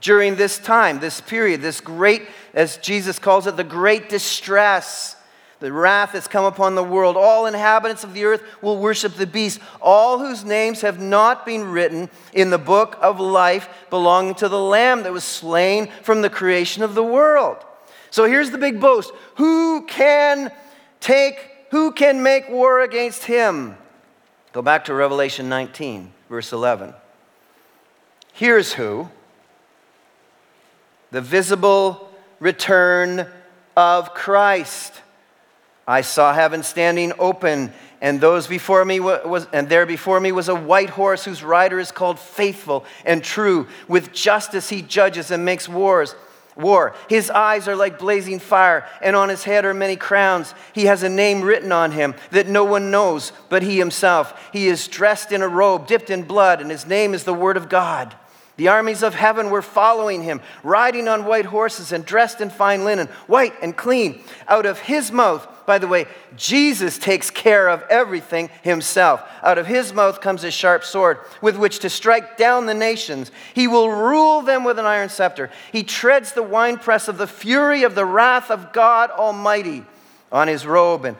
[0.00, 2.22] during this time, this period, this great,
[2.54, 5.16] as Jesus calls it, the great distress.
[5.58, 7.16] The wrath has come upon the world.
[7.16, 11.64] All inhabitants of the earth will worship the beast, all whose names have not been
[11.64, 16.30] written in the book of life belonging to the Lamb that was slain from the
[16.30, 17.56] creation of the world.
[18.10, 20.52] So here's the big boast Who can
[21.00, 23.76] take, who can make war against him?
[24.52, 26.94] Go back to Revelation 19, verse 11.
[28.36, 29.08] Here's who
[31.10, 33.26] the visible return
[33.74, 34.92] of Christ.
[35.88, 37.72] I saw heaven standing open,
[38.02, 41.80] and those before me was, and there before me was a white horse whose rider
[41.80, 43.68] is called Faithful and True.
[43.88, 46.14] With justice he judges and makes wars
[46.56, 46.94] war.
[47.08, 50.52] His eyes are like blazing fire, and on his head are many crowns.
[50.74, 54.50] He has a name written on him that no one knows but he himself.
[54.52, 57.56] He is dressed in a robe dipped in blood, and his name is the Word
[57.56, 58.14] of God.
[58.56, 62.84] The armies of heaven were following him, riding on white horses and dressed in fine
[62.84, 64.22] linen, white and clean.
[64.48, 69.22] Out of his mouth, by the way, Jesus takes care of everything himself.
[69.42, 73.30] Out of his mouth comes a sharp sword with which to strike down the nations.
[73.52, 75.50] He will rule them with an iron scepter.
[75.70, 79.84] He treads the winepress of the fury of the wrath of God Almighty.
[80.32, 81.16] On his robe and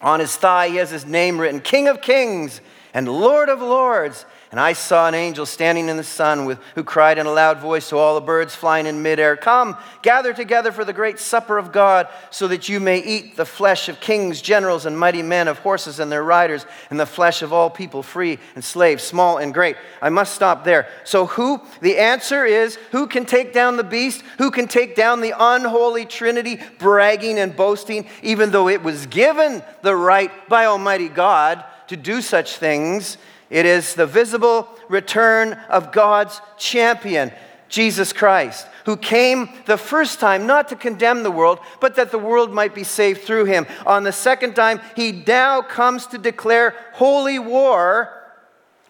[0.00, 2.60] on his thigh, he has his name written King of Kings
[2.94, 4.24] and Lord of Lords.
[4.50, 7.58] And I saw an angel standing in the sun with, who cried in a loud
[7.58, 11.58] voice to all the birds flying in midair Come, gather together for the great supper
[11.58, 15.48] of God, so that you may eat the flesh of kings, generals, and mighty men,
[15.48, 19.36] of horses and their riders, and the flesh of all people, free and slave, small
[19.36, 19.76] and great.
[20.00, 20.88] I must stop there.
[21.04, 21.60] So, who?
[21.82, 24.22] The answer is who can take down the beast?
[24.38, 29.62] Who can take down the unholy Trinity, bragging and boasting, even though it was given
[29.82, 33.18] the right by Almighty God to do such things?
[33.50, 37.32] It is the visible return of God's champion,
[37.68, 42.18] Jesus Christ, who came the first time not to condemn the world, but that the
[42.18, 43.66] world might be saved through him.
[43.86, 48.12] On the second time, he now comes to declare holy war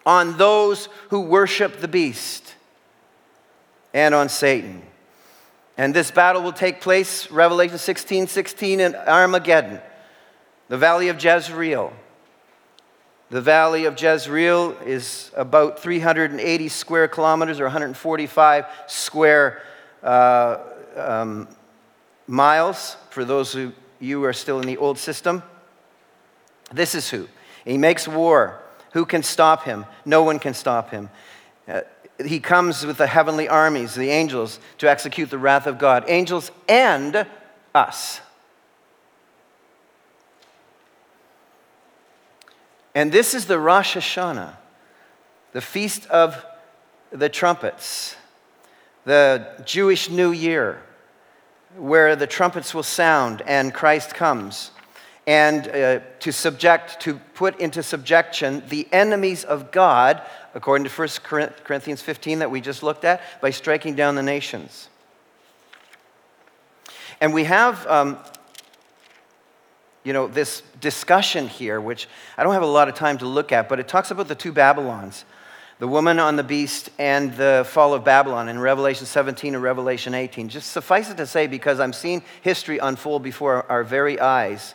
[0.05, 2.55] on those who worship the beast
[3.93, 4.81] and on Satan.
[5.77, 9.79] And this battle will take place, Revelation 16 16, in Armageddon,
[10.67, 11.93] the valley of Jezreel.
[13.29, 19.61] The valley of Jezreel is about 380 square kilometers or 145 square
[20.01, 20.57] uh,
[20.95, 21.47] um,
[22.25, 25.43] miles for those of you who are still in the old system.
[26.71, 27.27] This is who.
[27.65, 28.61] He makes war.
[28.93, 29.85] Who can stop him?
[30.05, 31.09] No one can stop him.
[31.67, 31.81] Uh,
[32.25, 36.05] he comes with the heavenly armies, the angels, to execute the wrath of God.
[36.07, 37.27] Angels and
[37.75, 38.21] us.
[42.99, 44.57] And this is the Rosh Hashanah,
[45.53, 46.45] the feast of
[47.11, 48.17] the trumpets,
[49.05, 50.81] the Jewish New Year,
[51.77, 54.71] where the trumpets will sound and Christ comes.
[55.25, 60.21] And uh, to subject, to put into subjection the enemies of God,
[60.53, 61.07] according to 1
[61.63, 64.89] Corinthians 15 that we just looked at, by striking down the nations.
[67.21, 68.17] And we have um,
[70.09, 73.51] you know, this discussion here, which I don't have a lot of time to look
[73.51, 75.23] at, but it talks about the two Babylons
[75.77, 80.15] the woman on the beast and the fall of Babylon in Revelation 17 and Revelation
[80.15, 80.49] 18.
[80.49, 84.73] Just suffice it to say, because I'm seeing history unfold before our very eyes,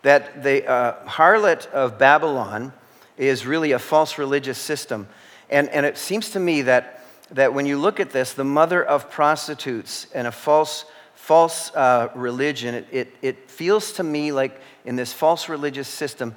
[0.00, 2.72] that the uh, harlot of Babylon
[3.18, 5.06] is really a false religious system.
[5.50, 8.82] And, and it seems to me that, that when you look at this, the mother
[8.82, 10.86] of prostitutes and a false
[11.30, 16.34] false uh, religion, it, it, it, feels to me like in this false religious system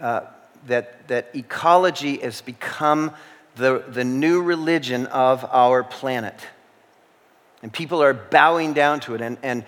[0.00, 0.20] uh,
[0.68, 3.10] that, that ecology has become
[3.56, 6.38] the, the new religion of our planet.
[7.60, 9.20] And people are bowing down to it.
[9.20, 9.64] And, and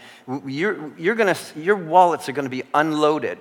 [0.47, 3.39] you're, you're gonna, your wallets are going to be unloaded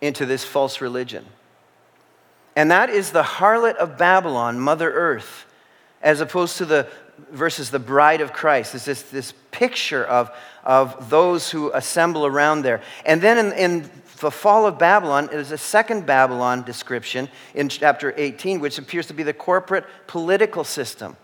[0.00, 1.24] into this false religion.
[2.56, 5.46] And that is the harlot of Babylon, Mother Earth,
[6.02, 6.88] as opposed to the
[7.30, 8.74] versus the bride of Christ.
[8.74, 10.30] It's this, this picture of,
[10.64, 12.80] of those who assemble around there.
[13.04, 13.90] And then in, in
[14.20, 19.14] the fall of Babylon, there's a second Babylon description in chapter 18, which appears to
[19.14, 21.16] be the corporate political system.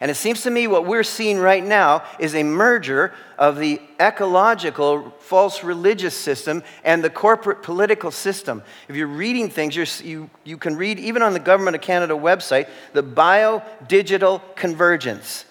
[0.00, 3.82] And it seems to me what we're seeing right now is a merger of the
[4.00, 8.62] ecological false religious system and the corporate political system.
[8.88, 12.14] If you're reading things, you're, you, you can read, even on the Government of Canada
[12.14, 15.44] website, the bio digital convergence.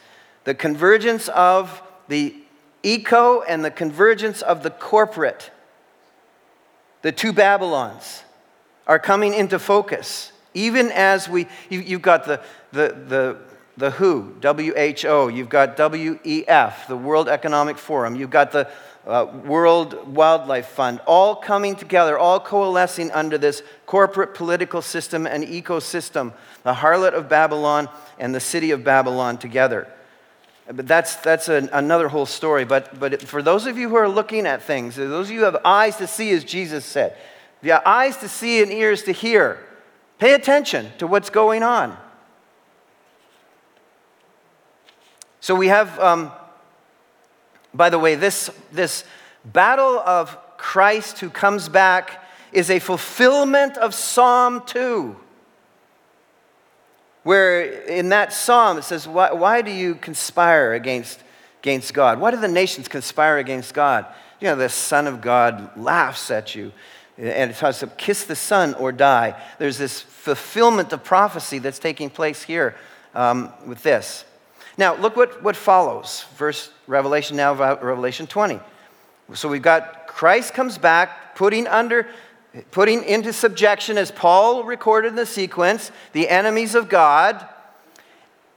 [0.45, 2.36] The convergence of the
[2.82, 5.52] eco and the convergence of the corporate.
[7.04, 8.24] The two Babylons
[8.88, 10.32] are coming into focus.
[10.56, 12.41] Even as we, you, have got the,
[12.72, 13.38] the, the
[13.80, 18.69] the WHO, WHO, you've got WEF, the World Economic Forum, you've got the
[19.07, 25.45] uh, World Wildlife Fund, all coming together, all coalescing under this corporate political system and
[25.45, 27.88] ecosystem, the harlot of Babylon
[28.19, 29.88] and the city of Babylon together.
[30.67, 32.65] But that's, that's an, another whole story.
[32.65, 35.45] But, but for those of you who are looking at things, those of you who
[35.45, 37.15] have eyes to see, as Jesus said,
[37.63, 39.57] have eyes to see and ears to hear,
[40.19, 41.97] pay attention to what's going on.
[45.42, 46.32] So we have, um,
[47.74, 49.04] by the way, this, this
[49.46, 55.16] battle of Christ who comes back is a fulfillment of Psalm 2.
[57.24, 61.22] Where in that psalm it says, Why, why do you conspire against,
[61.62, 62.20] against God?
[62.20, 64.06] Why do the nations conspire against God?
[64.40, 66.72] You know, the Son of God laughs at you
[67.20, 69.36] and it talks about kiss the Son or die.
[69.58, 72.76] There's this fulfillment of prophecy that's taking place here
[73.14, 74.24] um, with this.
[74.80, 76.23] Now, look what, what follows.
[76.38, 78.61] Verse Revelation now, Revelation 20.
[79.34, 82.07] So we've got Christ comes back, putting under,
[82.71, 87.45] putting into subjection, as Paul recorded in the sequence, the enemies of God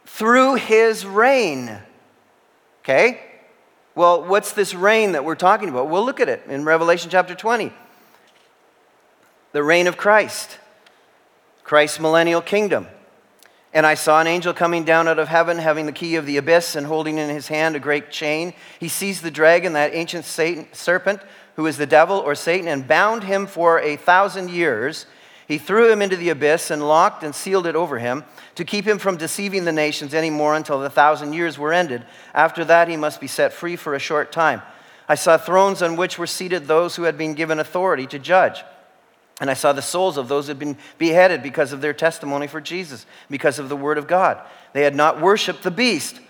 [0.06, 1.76] through his reign.
[2.84, 3.20] Okay?
[3.96, 5.90] Well, what's this reign that we're talking about?
[5.90, 7.72] We'll look at it in Revelation chapter 20.
[9.50, 10.56] The reign of Christ,
[11.64, 12.86] Christ's millennial kingdom.
[13.74, 16.36] And I saw an angel coming down out of heaven, having the key of the
[16.36, 18.52] abyss and holding in his hand a great chain.
[18.78, 21.20] He seized the dragon, that ancient Satan, serpent,
[21.56, 25.06] who is the devil or Satan, and bound him for a thousand years.
[25.48, 28.24] He threw him into the abyss and locked and sealed it over him
[28.56, 32.04] to keep him from deceiving the nations any more until the thousand years were ended.
[32.34, 34.60] After that, he must be set free for a short time.
[35.08, 38.62] I saw thrones on which were seated those who had been given authority to judge.
[39.40, 42.46] And I saw the souls of those who had been beheaded because of their testimony
[42.46, 44.40] for Jesus, because of the word of God.
[44.72, 46.20] They had not worshiped the beast,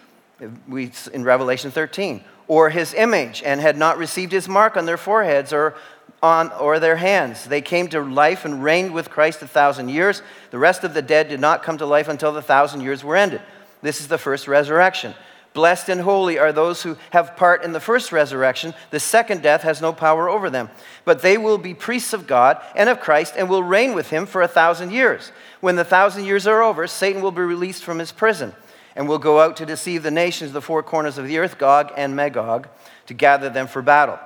[0.69, 4.97] we, in Revelation 13, or his image, and had not received his mark on their
[4.97, 5.75] foreheads or,
[6.23, 7.45] on, or their hands.
[7.45, 10.23] They came to life and reigned with Christ a thousand years.
[10.51, 13.17] The rest of the dead did not come to life until the thousand years were
[13.17, 13.43] ended.
[13.83, 15.15] This is the first resurrection.
[15.55, 18.73] Blessed and holy are those who have part in the first resurrection.
[18.91, 20.71] The second death has no power over them.
[21.05, 24.25] But they will be priests of God and of Christ and will reign with him
[24.25, 25.31] for a thousand years.
[25.61, 28.55] When the thousand years are over, Satan will be released from his prison
[28.97, 31.93] and will go out to deceive the nations, the four corners of the earth, Gog
[31.97, 32.69] and Magog,
[33.07, 34.19] to gather them for battle.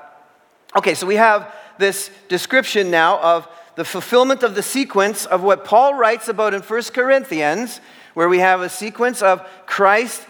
[0.76, 5.64] Okay, so we have this description now of the fulfillment of the sequence of what
[5.64, 7.80] Paul writes about in 1 Corinthians,
[8.14, 10.24] where we have a sequence of Christ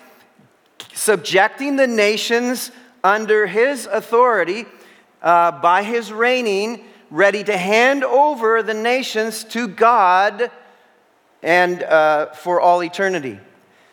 [0.96, 2.72] subjecting the nations
[3.04, 4.64] under his authority
[5.22, 10.50] uh, by his reigning, ready to hand over the nations to God
[11.42, 13.38] and uh, for all eternity.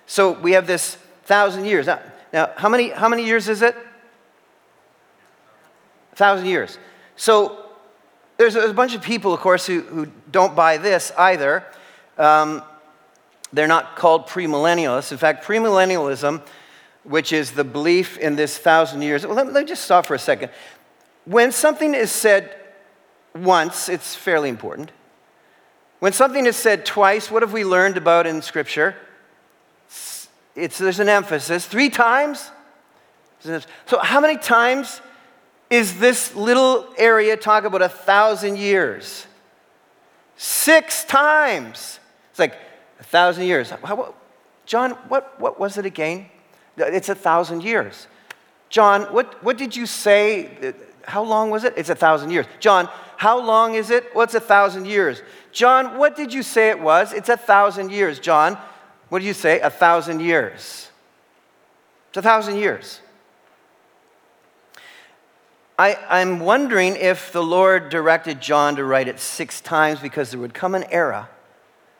[0.08, 0.96] So we have this
[1.26, 1.88] thousand years.
[1.88, 2.00] Now,
[2.32, 3.76] now, how, many, how many years is it?
[6.14, 6.80] A thousand years.
[7.16, 7.66] So
[8.38, 11.64] there's a bunch of people, of course, who, who don't buy this either.
[12.18, 12.64] Um,
[13.52, 15.12] they're not called premillennialists.
[15.12, 16.42] In fact, premillennialism
[17.04, 19.26] which is the belief in this thousand years.
[19.26, 20.52] Well, let, let me just stop for a second.
[21.26, 22.56] When something is said
[23.36, 24.92] once, it's fairly important.
[26.00, 28.96] When something is said twice, what have we learned about in Scripture?
[30.56, 31.66] It's, there's an emphasis.
[31.66, 32.52] Three times?
[33.40, 35.02] So, how many times
[35.70, 39.26] is this little area talk about a thousand years?
[40.38, 42.00] Six times.
[42.30, 42.56] It's like
[43.00, 43.70] a thousand years.
[43.70, 44.14] How,
[44.66, 46.28] John, what, what was it again?
[46.78, 48.08] It's a thousand years.
[48.70, 50.74] John, what, what did you say?
[51.04, 51.74] How long was it?
[51.78, 52.46] It's a thousand years.
[52.60, 54.10] John, how long is it?
[54.14, 55.22] What's a thousand years?
[55.52, 57.14] John, what did you say it was?
[57.14, 58.20] It's a thousand years.
[58.20, 58.58] John,
[59.10, 59.60] what do you say?
[59.60, 60.90] A thousand years.
[62.10, 63.00] It's a thousand years.
[65.78, 70.40] I, I'm wondering if the Lord directed John to write it six times because there
[70.40, 71.30] would come an era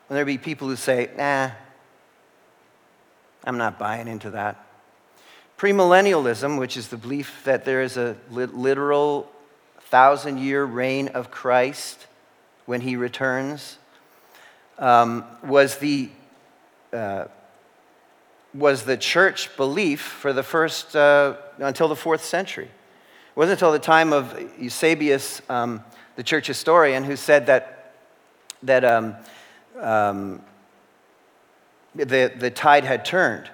[0.08, 1.52] when there'd be people who say, nah,
[3.44, 4.63] I'm not buying into that.
[5.58, 9.30] Premillennialism, which is the belief that there is a literal
[9.80, 12.08] thousand year reign of Christ
[12.66, 13.78] when he returns,
[14.80, 16.10] um, was, the,
[16.92, 17.26] uh,
[18.54, 22.66] was the church belief for the first, uh, until the fourth century.
[22.66, 25.84] It wasn't until the time of Eusebius, um,
[26.16, 27.94] the church historian, who said that,
[28.64, 29.16] that um,
[29.80, 30.42] um,
[31.96, 33.50] the, the tide had turned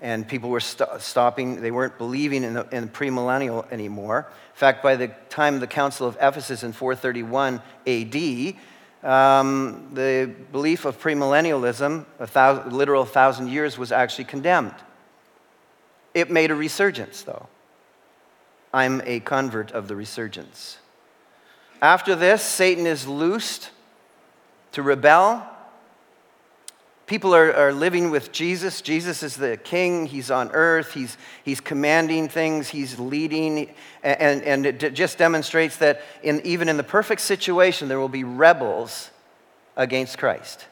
[0.00, 4.26] and people were st- stopping, they weren't believing in the, in premillennial anymore.
[4.28, 8.54] In fact, by the time of the Council of Ephesus in 431 AD,
[9.02, 14.74] um, the belief of premillennialism, a thousand, literal thousand years, was actually condemned.
[16.12, 17.48] It made a resurgence, though.
[18.72, 20.78] I'm a convert of the resurgence.
[21.82, 23.70] After this, Satan is loosed
[24.72, 25.46] to rebel.
[27.10, 28.80] People are, are living with Jesus.
[28.80, 30.06] Jesus is the king.
[30.06, 30.92] He's on earth.
[30.92, 32.68] He's, he's commanding things.
[32.68, 33.74] He's leading.
[34.04, 38.22] And, and it just demonstrates that in, even in the perfect situation, there will be
[38.22, 39.10] rebels
[39.74, 40.66] against Christ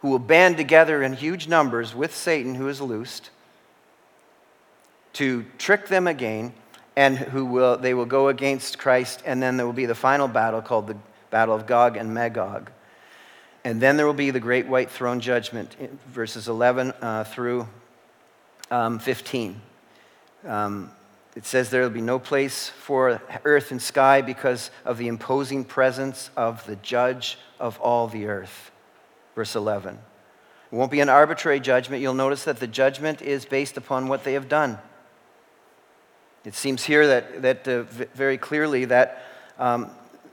[0.00, 3.30] who will band together in huge numbers with Satan, who is loosed,
[5.14, 6.54] to trick them again
[6.94, 10.28] and who will, they will go against Christ, and then there will be the final
[10.28, 10.96] battle called the
[11.30, 12.70] Battle of Gog and Magog.
[13.64, 15.74] And then there will be the great white throne judgment,
[16.08, 17.66] verses 11 uh, through
[18.70, 19.60] um, 15.
[20.46, 20.90] Um,
[21.34, 25.64] it says there will be no place for earth and sky because of the imposing
[25.64, 28.70] presence of the judge of all the earth.
[29.34, 29.98] Verse 11.
[30.70, 32.02] It won't be an arbitrary judgment.
[32.02, 34.78] You'll notice that the judgment is based upon what they have done.
[36.44, 37.82] It seems here that, that uh,
[38.14, 39.22] very clearly that
[39.58, 39.90] um,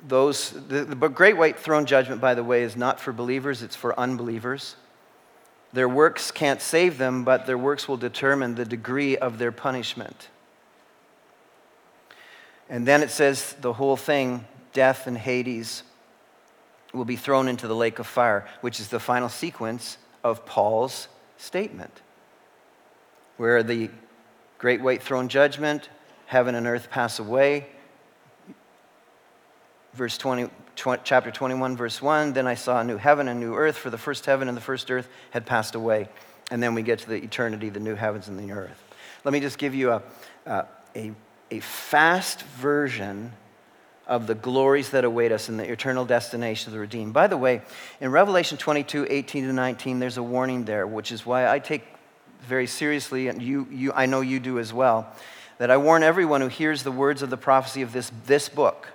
[0.07, 3.75] those, the, the great white throne judgment, by the way, is not for believers, it's
[3.75, 4.75] for unbelievers.
[5.73, 10.29] Their works can't save them, but their works will determine the degree of their punishment.
[12.69, 15.83] And then it says the whole thing, death and Hades,
[16.93, 21.07] will be thrown into the lake of fire, which is the final sequence of Paul's
[21.37, 22.01] statement,
[23.37, 23.89] where the
[24.57, 25.89] great white throne judgment,
[26.25, 27.67] heaven and earth pass away.
[29.93, 33.55] Verse 20, 20, chapter 21, verse 1 Then I saw a new heaven and new
[33.55, 36.09] earth, for the first heaven and the first earth had passed away.
[36.49, 38.81] And then we get to the eternity, the new heavens and the new earth.
[39.23, 40.03] Let me just give you a,
[40.45, 40.63] uh,
[40.95, 41.11] a,
[41.49, 43.31] a fast version
[44.07, 47.13] of the glories that await us in the eternal destination of the redeemed.
[47.13, 47.61] By the way,
[48.01, 51.83] in Revelation 22, 18 to 19, there's a warning there, which is why I take
[52.41, 55.13] very seriously, and you, you, I know you do as well
[55.59, 58.87] that I warn everyone who hears the words of the prophecy of this, this book.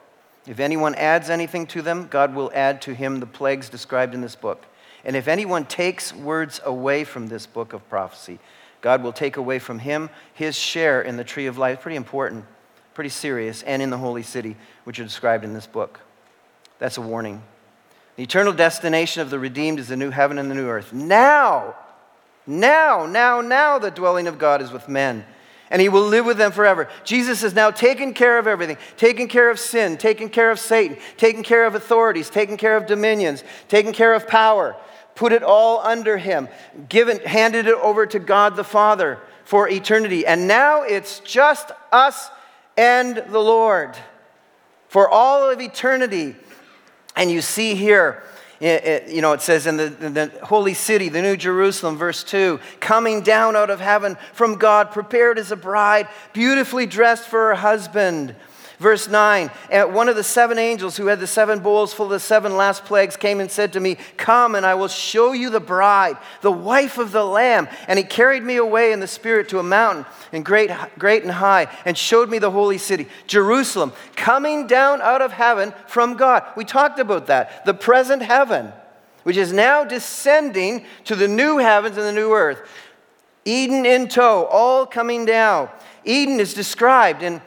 [0.47, 4.21] If anyone adds anything to them, God will add to him the plagues described in
[4.21, 4.65] this book.
[5.05, 8.39] And if anyone takes words away from this book of prophecy,
[8.81, 11.81] God will take away from him his share in the tree of life.
[11.81, 12.45] Pretty important,
[12.95, 16.01] pretty serious, and in the holy city, which are described in this book.
[16.79, 17.43] That's a warning.
[18.17, 20.93] The eternal destination of the redeemed is the new heaven and the new earth.
[20.93, 21.75] Now,
[22.47, 25.25] now, now, now, the dwelling of God is with men
[25.71, 26.89] and he will live with them forever.
[27.05, 30.97] Jesus has now taken care of everything, taken care of sin, taken care of Satan,
[31.17, 34.77] taken care of authorities, taken care of dominions, taken care of power,
[35.15, 36.49] put it all under him,
[36.89, 40.27] given, handed it over to God the Father for eternity.
[40.27, 42.31] And now it's just us
[42.77, 43.97] and the Lord
[44.89, 46.37] for all of eternity.
[47.17, 48.23] And you see here,
[48.61, 52.25] it, it, you know, it says in the, the holy city, the New Jerusalem, verse
[52.25, 57.49] 2, coming down out of heaven from God, prepared as a bride, beautifully dressed for
[57.49, 58.35] her husband.
[58.79, 62.11] Verse 9, and one of the seven angels who had the seven bowls full of
[62.11, 65.49] the seven last plagues came and said to me, Come, and I will show you
[65.49, 67.69] the bride, the wife of the Lamb.
[67.89, 71.33] And he carried me away in the Spirit to a mountain, and great, great and
[71.33, 76.45] high, and showed me the holy city, Jerusalem, coming down out of heaven from God.
[76.55, 77.65] We talked about that.
[77.65, 78.75] The present heaven,
[79.23, 82.69] which is now descending to the new heavens and the new earth.
[83.47, 85.71] Eden in tow, all coming down.
[86.05, 87.41] Eden is described in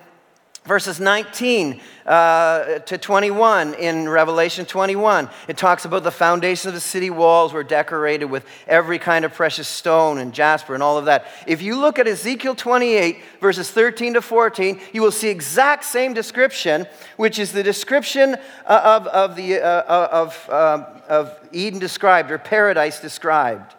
[0.69, 5.27] verses 19 uh, to 21 in Revelation 21.
[5.47, 9.33] It talks about the foundation of the city walls were decorated with every kind of
[9.33, 11.25] precious stone and jasper and all of that.
[11.47, 16.13] If you look at Ezekiel 28, verses 13 to 14, you will see exact same
[16.13, 16.85] description,
[17.17, 18.35] which is the description
[18.67, 23.73] uh, of, of, the, uh, uh, of, uh, of Eden described or paradise described.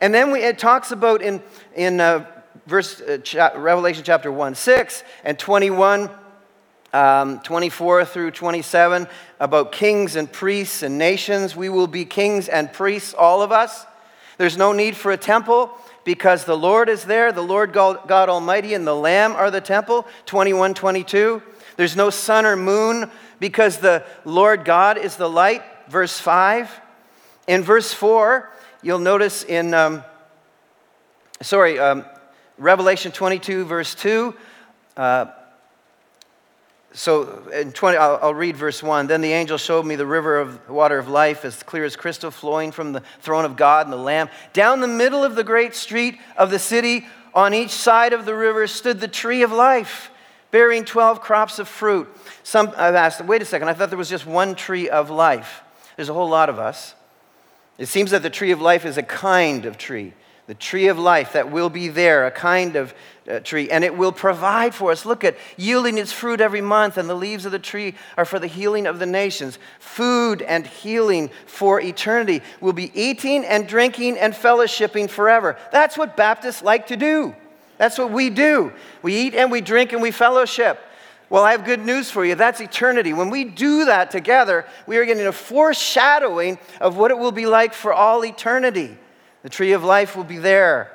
[0.00, 1.42] And then we, it talks about in,
[1.76, 2.24] in uh,
[2.66, 6.10] verse, uh, cha- Revelation chapter 1 6 and 21.
[6.92, 9.08] Um, 24 through 27
[9.40, 11.56] about kings and priests and nations.
[11.56, 13.84] We will be kings and priests, all of us.
[14.38, 18.28] There's no need for a temple because the Lord is there, the Lord God, God
[18.28, 20.06] Almighty and the Lamb are the temple.
[20.26, 21.42] 21 22.
[21.76, 25.62] There's no sun or moon because the Lord God is the light.
[25.88, 26.80] Verse 5.
[27.46, 28.50] In verse 4,
[28.82, 30.04] you'll notice in, um,
[31.42, 32.04] sorry, um,
[32.58, 34.34] Revelation 22, verse 2.
[34.96, 35.26] Uh,
[36.92, 39.08] so in 20, I'll, I'll, read verse 1.
[39.08, 42.30] Then the angel showed me the river of water of life, as clear as crystal,
[42.30, 44.28] flowing from the throne of God and the Lamb.
[44.52, 48.34] Down the middle of the great street of the city, on each side of the
[48.36, 50.12] river, stood the tree of life,
[50.52, 52.08] bearing 12 crops of fruit.
[52.44, 55.62] Some, I've asked, wait a second, I thought there was just one tree of life.
[55.96, 56.94] There's a whole lot of us.
[57.76, 60.12] It seems that the tree of life is a kind of tree
[60.46, 62.94] the tree of life that will be there, a kind of
[63.30, 65.06] uh, tree, and it will provide for us.
[65.06, 68.38] Look at yielding its fruit every month, and the leaves of the tree are for
[68.38, 69.58] the healing of the nations.
[69.78, 72.42] Food and healing for eternity.
[72.60, 75.56] We'll be eating and drinking and fellowshipping forever.
[75.72, 77.34] That's what Baptists like to do.
[77.78, 78.72] That's what we do.
[79.02, 80.78] We eat and we drink and we fellowship.
[81.30, 82.34] Well, I have good news for you.
[82.34, 83.12] That's eternity.
[83.12, 87.46] When we do that together, we are getting a foreshadowing of what it will be
[87.46, 88.98] like for all eternity.
[89.44, 90.90] The tree of life will be there.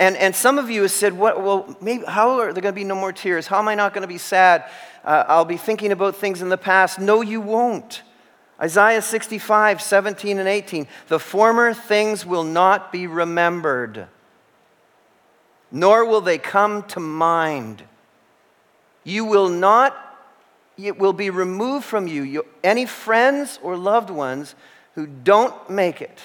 [0.00, 2.76] And, and some of you have said, what, well, maybe, how are there going to
[2.76, 3.46] be no more tears?
[3.46, 4.68] How am I not going to be sad?
[5.04, 6.98] Uh, I'll be thinking about things in the past.
[6.98, 8.02] No, you won't.
[8.60, 10.88] Isaiah 65, 17 and 18.
[11.06, 14.08] The former things will not be remembered,
[15.70, 17.84] nor will they come to mind.
[19.04, 19.96] You will not,
[20.76, 22.22] it will be removed from you.
[22.22, 24.56] you any friends or loved ones
[24.96, 26.18] who don't make it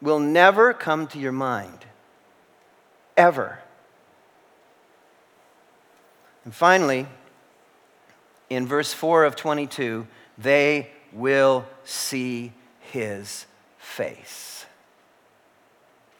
[0.00, 1.86] will never come to your mind.
[3.16, 3.60] Ever.
[6.44, 7.06] And finally,
[8.48, 10.06] in verse 4 of 22,
[10.38, 13.46] they will see his
[13.78, 14.66] face.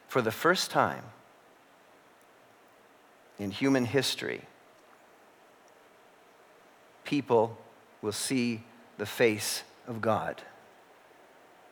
[0.08, 1.04] For the first time
[3.38, 4.42] in human history,
[7.04, 7.58] people
[8.00, 8.62] will see
[8.98, 10.42] the face of God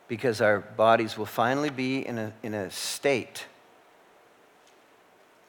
[0.07, 3.45] because our bodies will finally be in a, in a state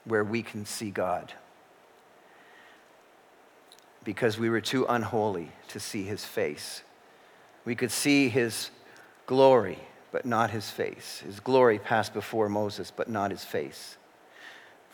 [0.04, 1.32] where we can see God.
[4.04, 6.82] Because we were too unholy to see his face.
[7.64, 8.70] We could see his
[9.26, 9.78] glory,
[10.12, 11.22] but not his face.
[11.26, 13.96] His glory passed before Moses, but not his face.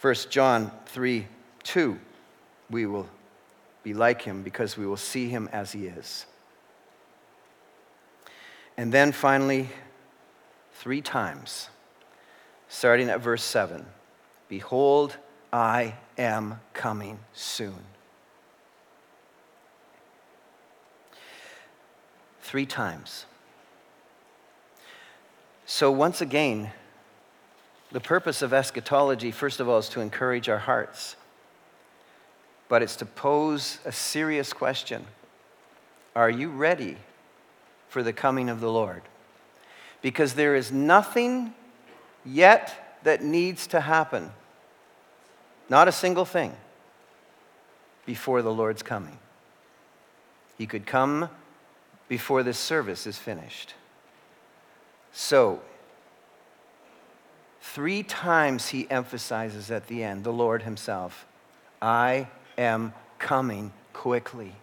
[0.01, 1.27] 1 John 3
[1.63, 1.97] 2,
[2.71, 3.07] we will
[3.85, 6.27] be like him because we will see him as he is.
[8.77, 9.69] And then finally,
[10.75, 11.69] three times,
[12.69, 13.85] starting at verse 7
[14.49, 15.17] Behold,
[15.53, 17.79] I am coming soon.
[22.41, 23.27] Three times.
[25.65, 26.71] So, once again,
[27.93, 31.17] the purpose of eschatology, first of all, is to encourage our hearts,
[32.69, 35.07] but it's to pose a serious question
[36.17, 36.97] Are you ready
[37.93, 39.03] for the coming of the Lord.
[40.01, 41.53] Because there is nothing
[42.25, 44.31] yet that needs to happen,
[45.69, 46.57] not a single thing,
[48.07, 49.19] before the Lord's coming.
[50.57, 51.29] He could come
[52.09, 53.75] before this service is finished.
[55.13, 55.61] So,
[57.61, 61.27] three times he emphasizes at the end, the Lord himself,
[61.83, 64.55] I am coming quickly.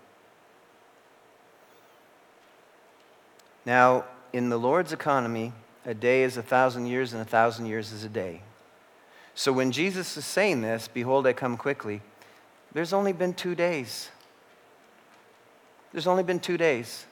[3.70, 5.53] Now, in the Lord's economy,
[5.86, 8.41] a day is a thousand years, and a thousand years is a day.
[9.36, 12.01] So when Jesus is saying this, Behold, I come quickly,
[12.74, 14.09] there's only been two days.
[15.91, 17.05] There's only been two days.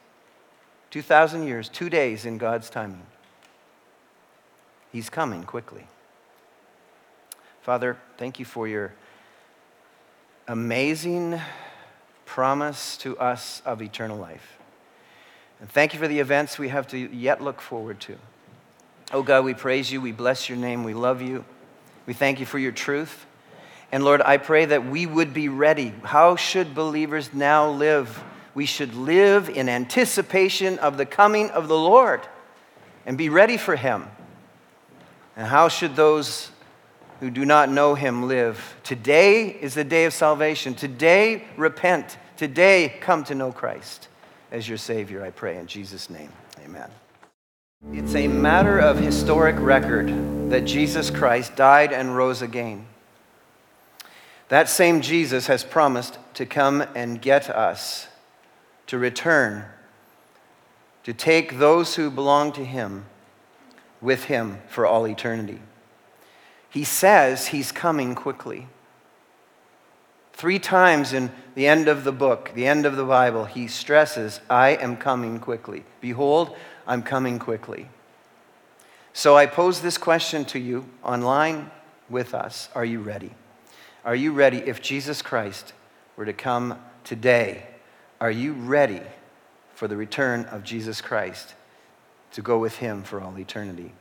[0.90, 3.06] 2,000 years, two days in God's timing.
[4.92, 5.86] He's coming quickly.
[7.62, 8.96] Father, thank you for your
[10.48, 11.40] amazing
[12.26, 14.57] promise to us of eternal life.
[15.60, 18.18] And thank you for the events we have to yet look forward to.
[19.12, 20.02] Oh God, we praise you.
[20.02, 20.84] We bless your name.
[20.84, 21.46] We love you.
[22.06, 23.26] We thank you for your truth.
[23.92, 25.94] And Lord, I pray that we would be ready.
[26.04, 28.24] How should believers now live?
[28.54, 32.22] We should live in anticipation of the coming of the Lord
[33.06, 34.06] and be ready for him.
[35.36, 36.52] And how should those
[37.20, 38.76] who do not know him live?
[38.84, 40.74] Today is the day of salvation.
[40.74, 42.18] Today, repent.
[42.36, 44.10] Today, come to know Christ
[44.52, 46.32] as your Savior, I pray in Jesus' name.
[46.64, 46.90] Amen.
[47.92, 50.08] It's a matter of historic record
[50.50, 52.88] that Jesus Christ died and rose again.
[54.50, 58.08] That same Jesus has promised to come and get us,
[58.88, 59.66] to return,
[61.04, 63.06] to take those who belong to him
[64.02, 65.60] with him for all eternity.
[66.70, 68.68] He says he's coming quickly.
[70.34, 74.40] Three times in the end of the book, the end of the Bible, he stresses,
[74.48, 75.84] I am coming quickly.
[76.02, 76.56] Behold,
[76.86, 77.90] I'm coming quickly.
[79.12, 81.72] So I pose this question to you online
[82.12, 83.32] with us Are you ready?
[84.06, 85.74] Are you ready if Jesus Christ
[86.16, 87.66] were to come today?
[88.22, 89.02] Are you ready
[89.74, 91.56] for the return of Jesus Christ
[92.34, 93.94] to go with him for all eternity?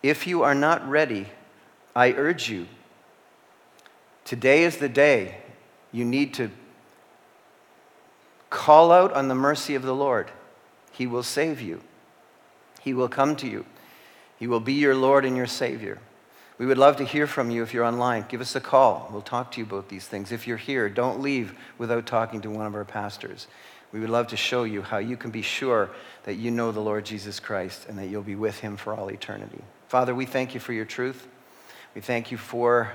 [0.00, 1.26] If you are not ready,
[1.96, 2.68] I urge you,
[4.24, 5.41] today is the day
[5.92, 6.50] you need to
[8.50, 10.30] call out on the mercy of the Lord.
[10.92, 11.80] He will save you,
[12.80, 13.64] He will come to you,
[14.38, 15.98] He will be your Lord and your Savior.
[16.58, 18.26] We would love to hear from you if you're online.
[18.28, 19.08] Give us a call.
[19.10, 20.30] We'll talk to you about these things.
[20.30, 23.48] If you're here, don't leave without talking to one of our pastors.
[23.90, 25.90] We would love to show you how you can be sure
[26.24, 29.10] that you know the Lord Jesus Christ and that you'll be with him for all
[29.10, 29.62] eternity.
[29.88, 31.26] Father, we thank you for your truth.
[31.94, 32.92] We thank you for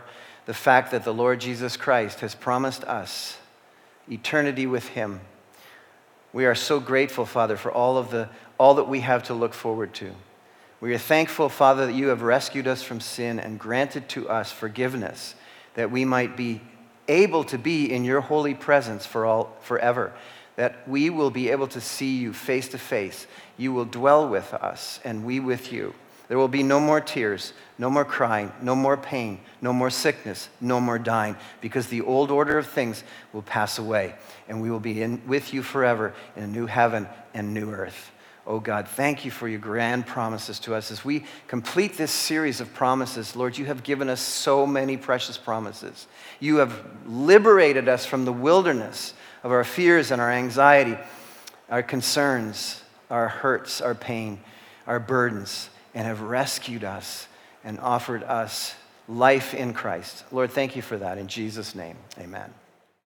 [0.48, 3.38] the fact that the Lord Jesus Christ has promised us
[4.10, 5.20] eternity with him.
[6.34, 9.54] We are so grateful, Father, for all of the all that we have to look
[9.54, 10.12] forward to.
[10.82, 14.52] We are thankful, Father, that you have rescued us from sin and granted to us
[14.52, 15.36] forgiveness
[15.76, 16.62] that we might be
[17.08, 20.14] able to be in your holy presence for all forever
[20.58, 23.28] that we will be able to see you face to face.
[23.58, 25.94] You will dwell with us, and we with you.
[26.28, 30.50] There will be no more tears, no more crying, no more pain, no more sickness,
[30.60, 34.16] no more dying, because the old order of things will pass away,
[34.50, 38.12] and we will be in, with you forever in a new heaven and new earth.
[38.46, 40.90] Oh God, thank you for your grand promises to us.
[40.90, 45.38] As we complete this series of promises, Lord, you have given us so many precious
[45.38, 46.08] promises.
[46.40, 49.14] You have liberated us from the wilderness
[49.44, 50.98] of our fears and our anxiety,
[51.70, 54.40] our concerns, our hurts, our pain,
[54.86, 57.28] our burdens, and have rescued us
[57.64, 58.76] and offered us
[59.10, 60.26] life in Christ.
[60.32, 61.18] Lord, thank you for that.
[61.18, 62.54] In Jesus' name, amen.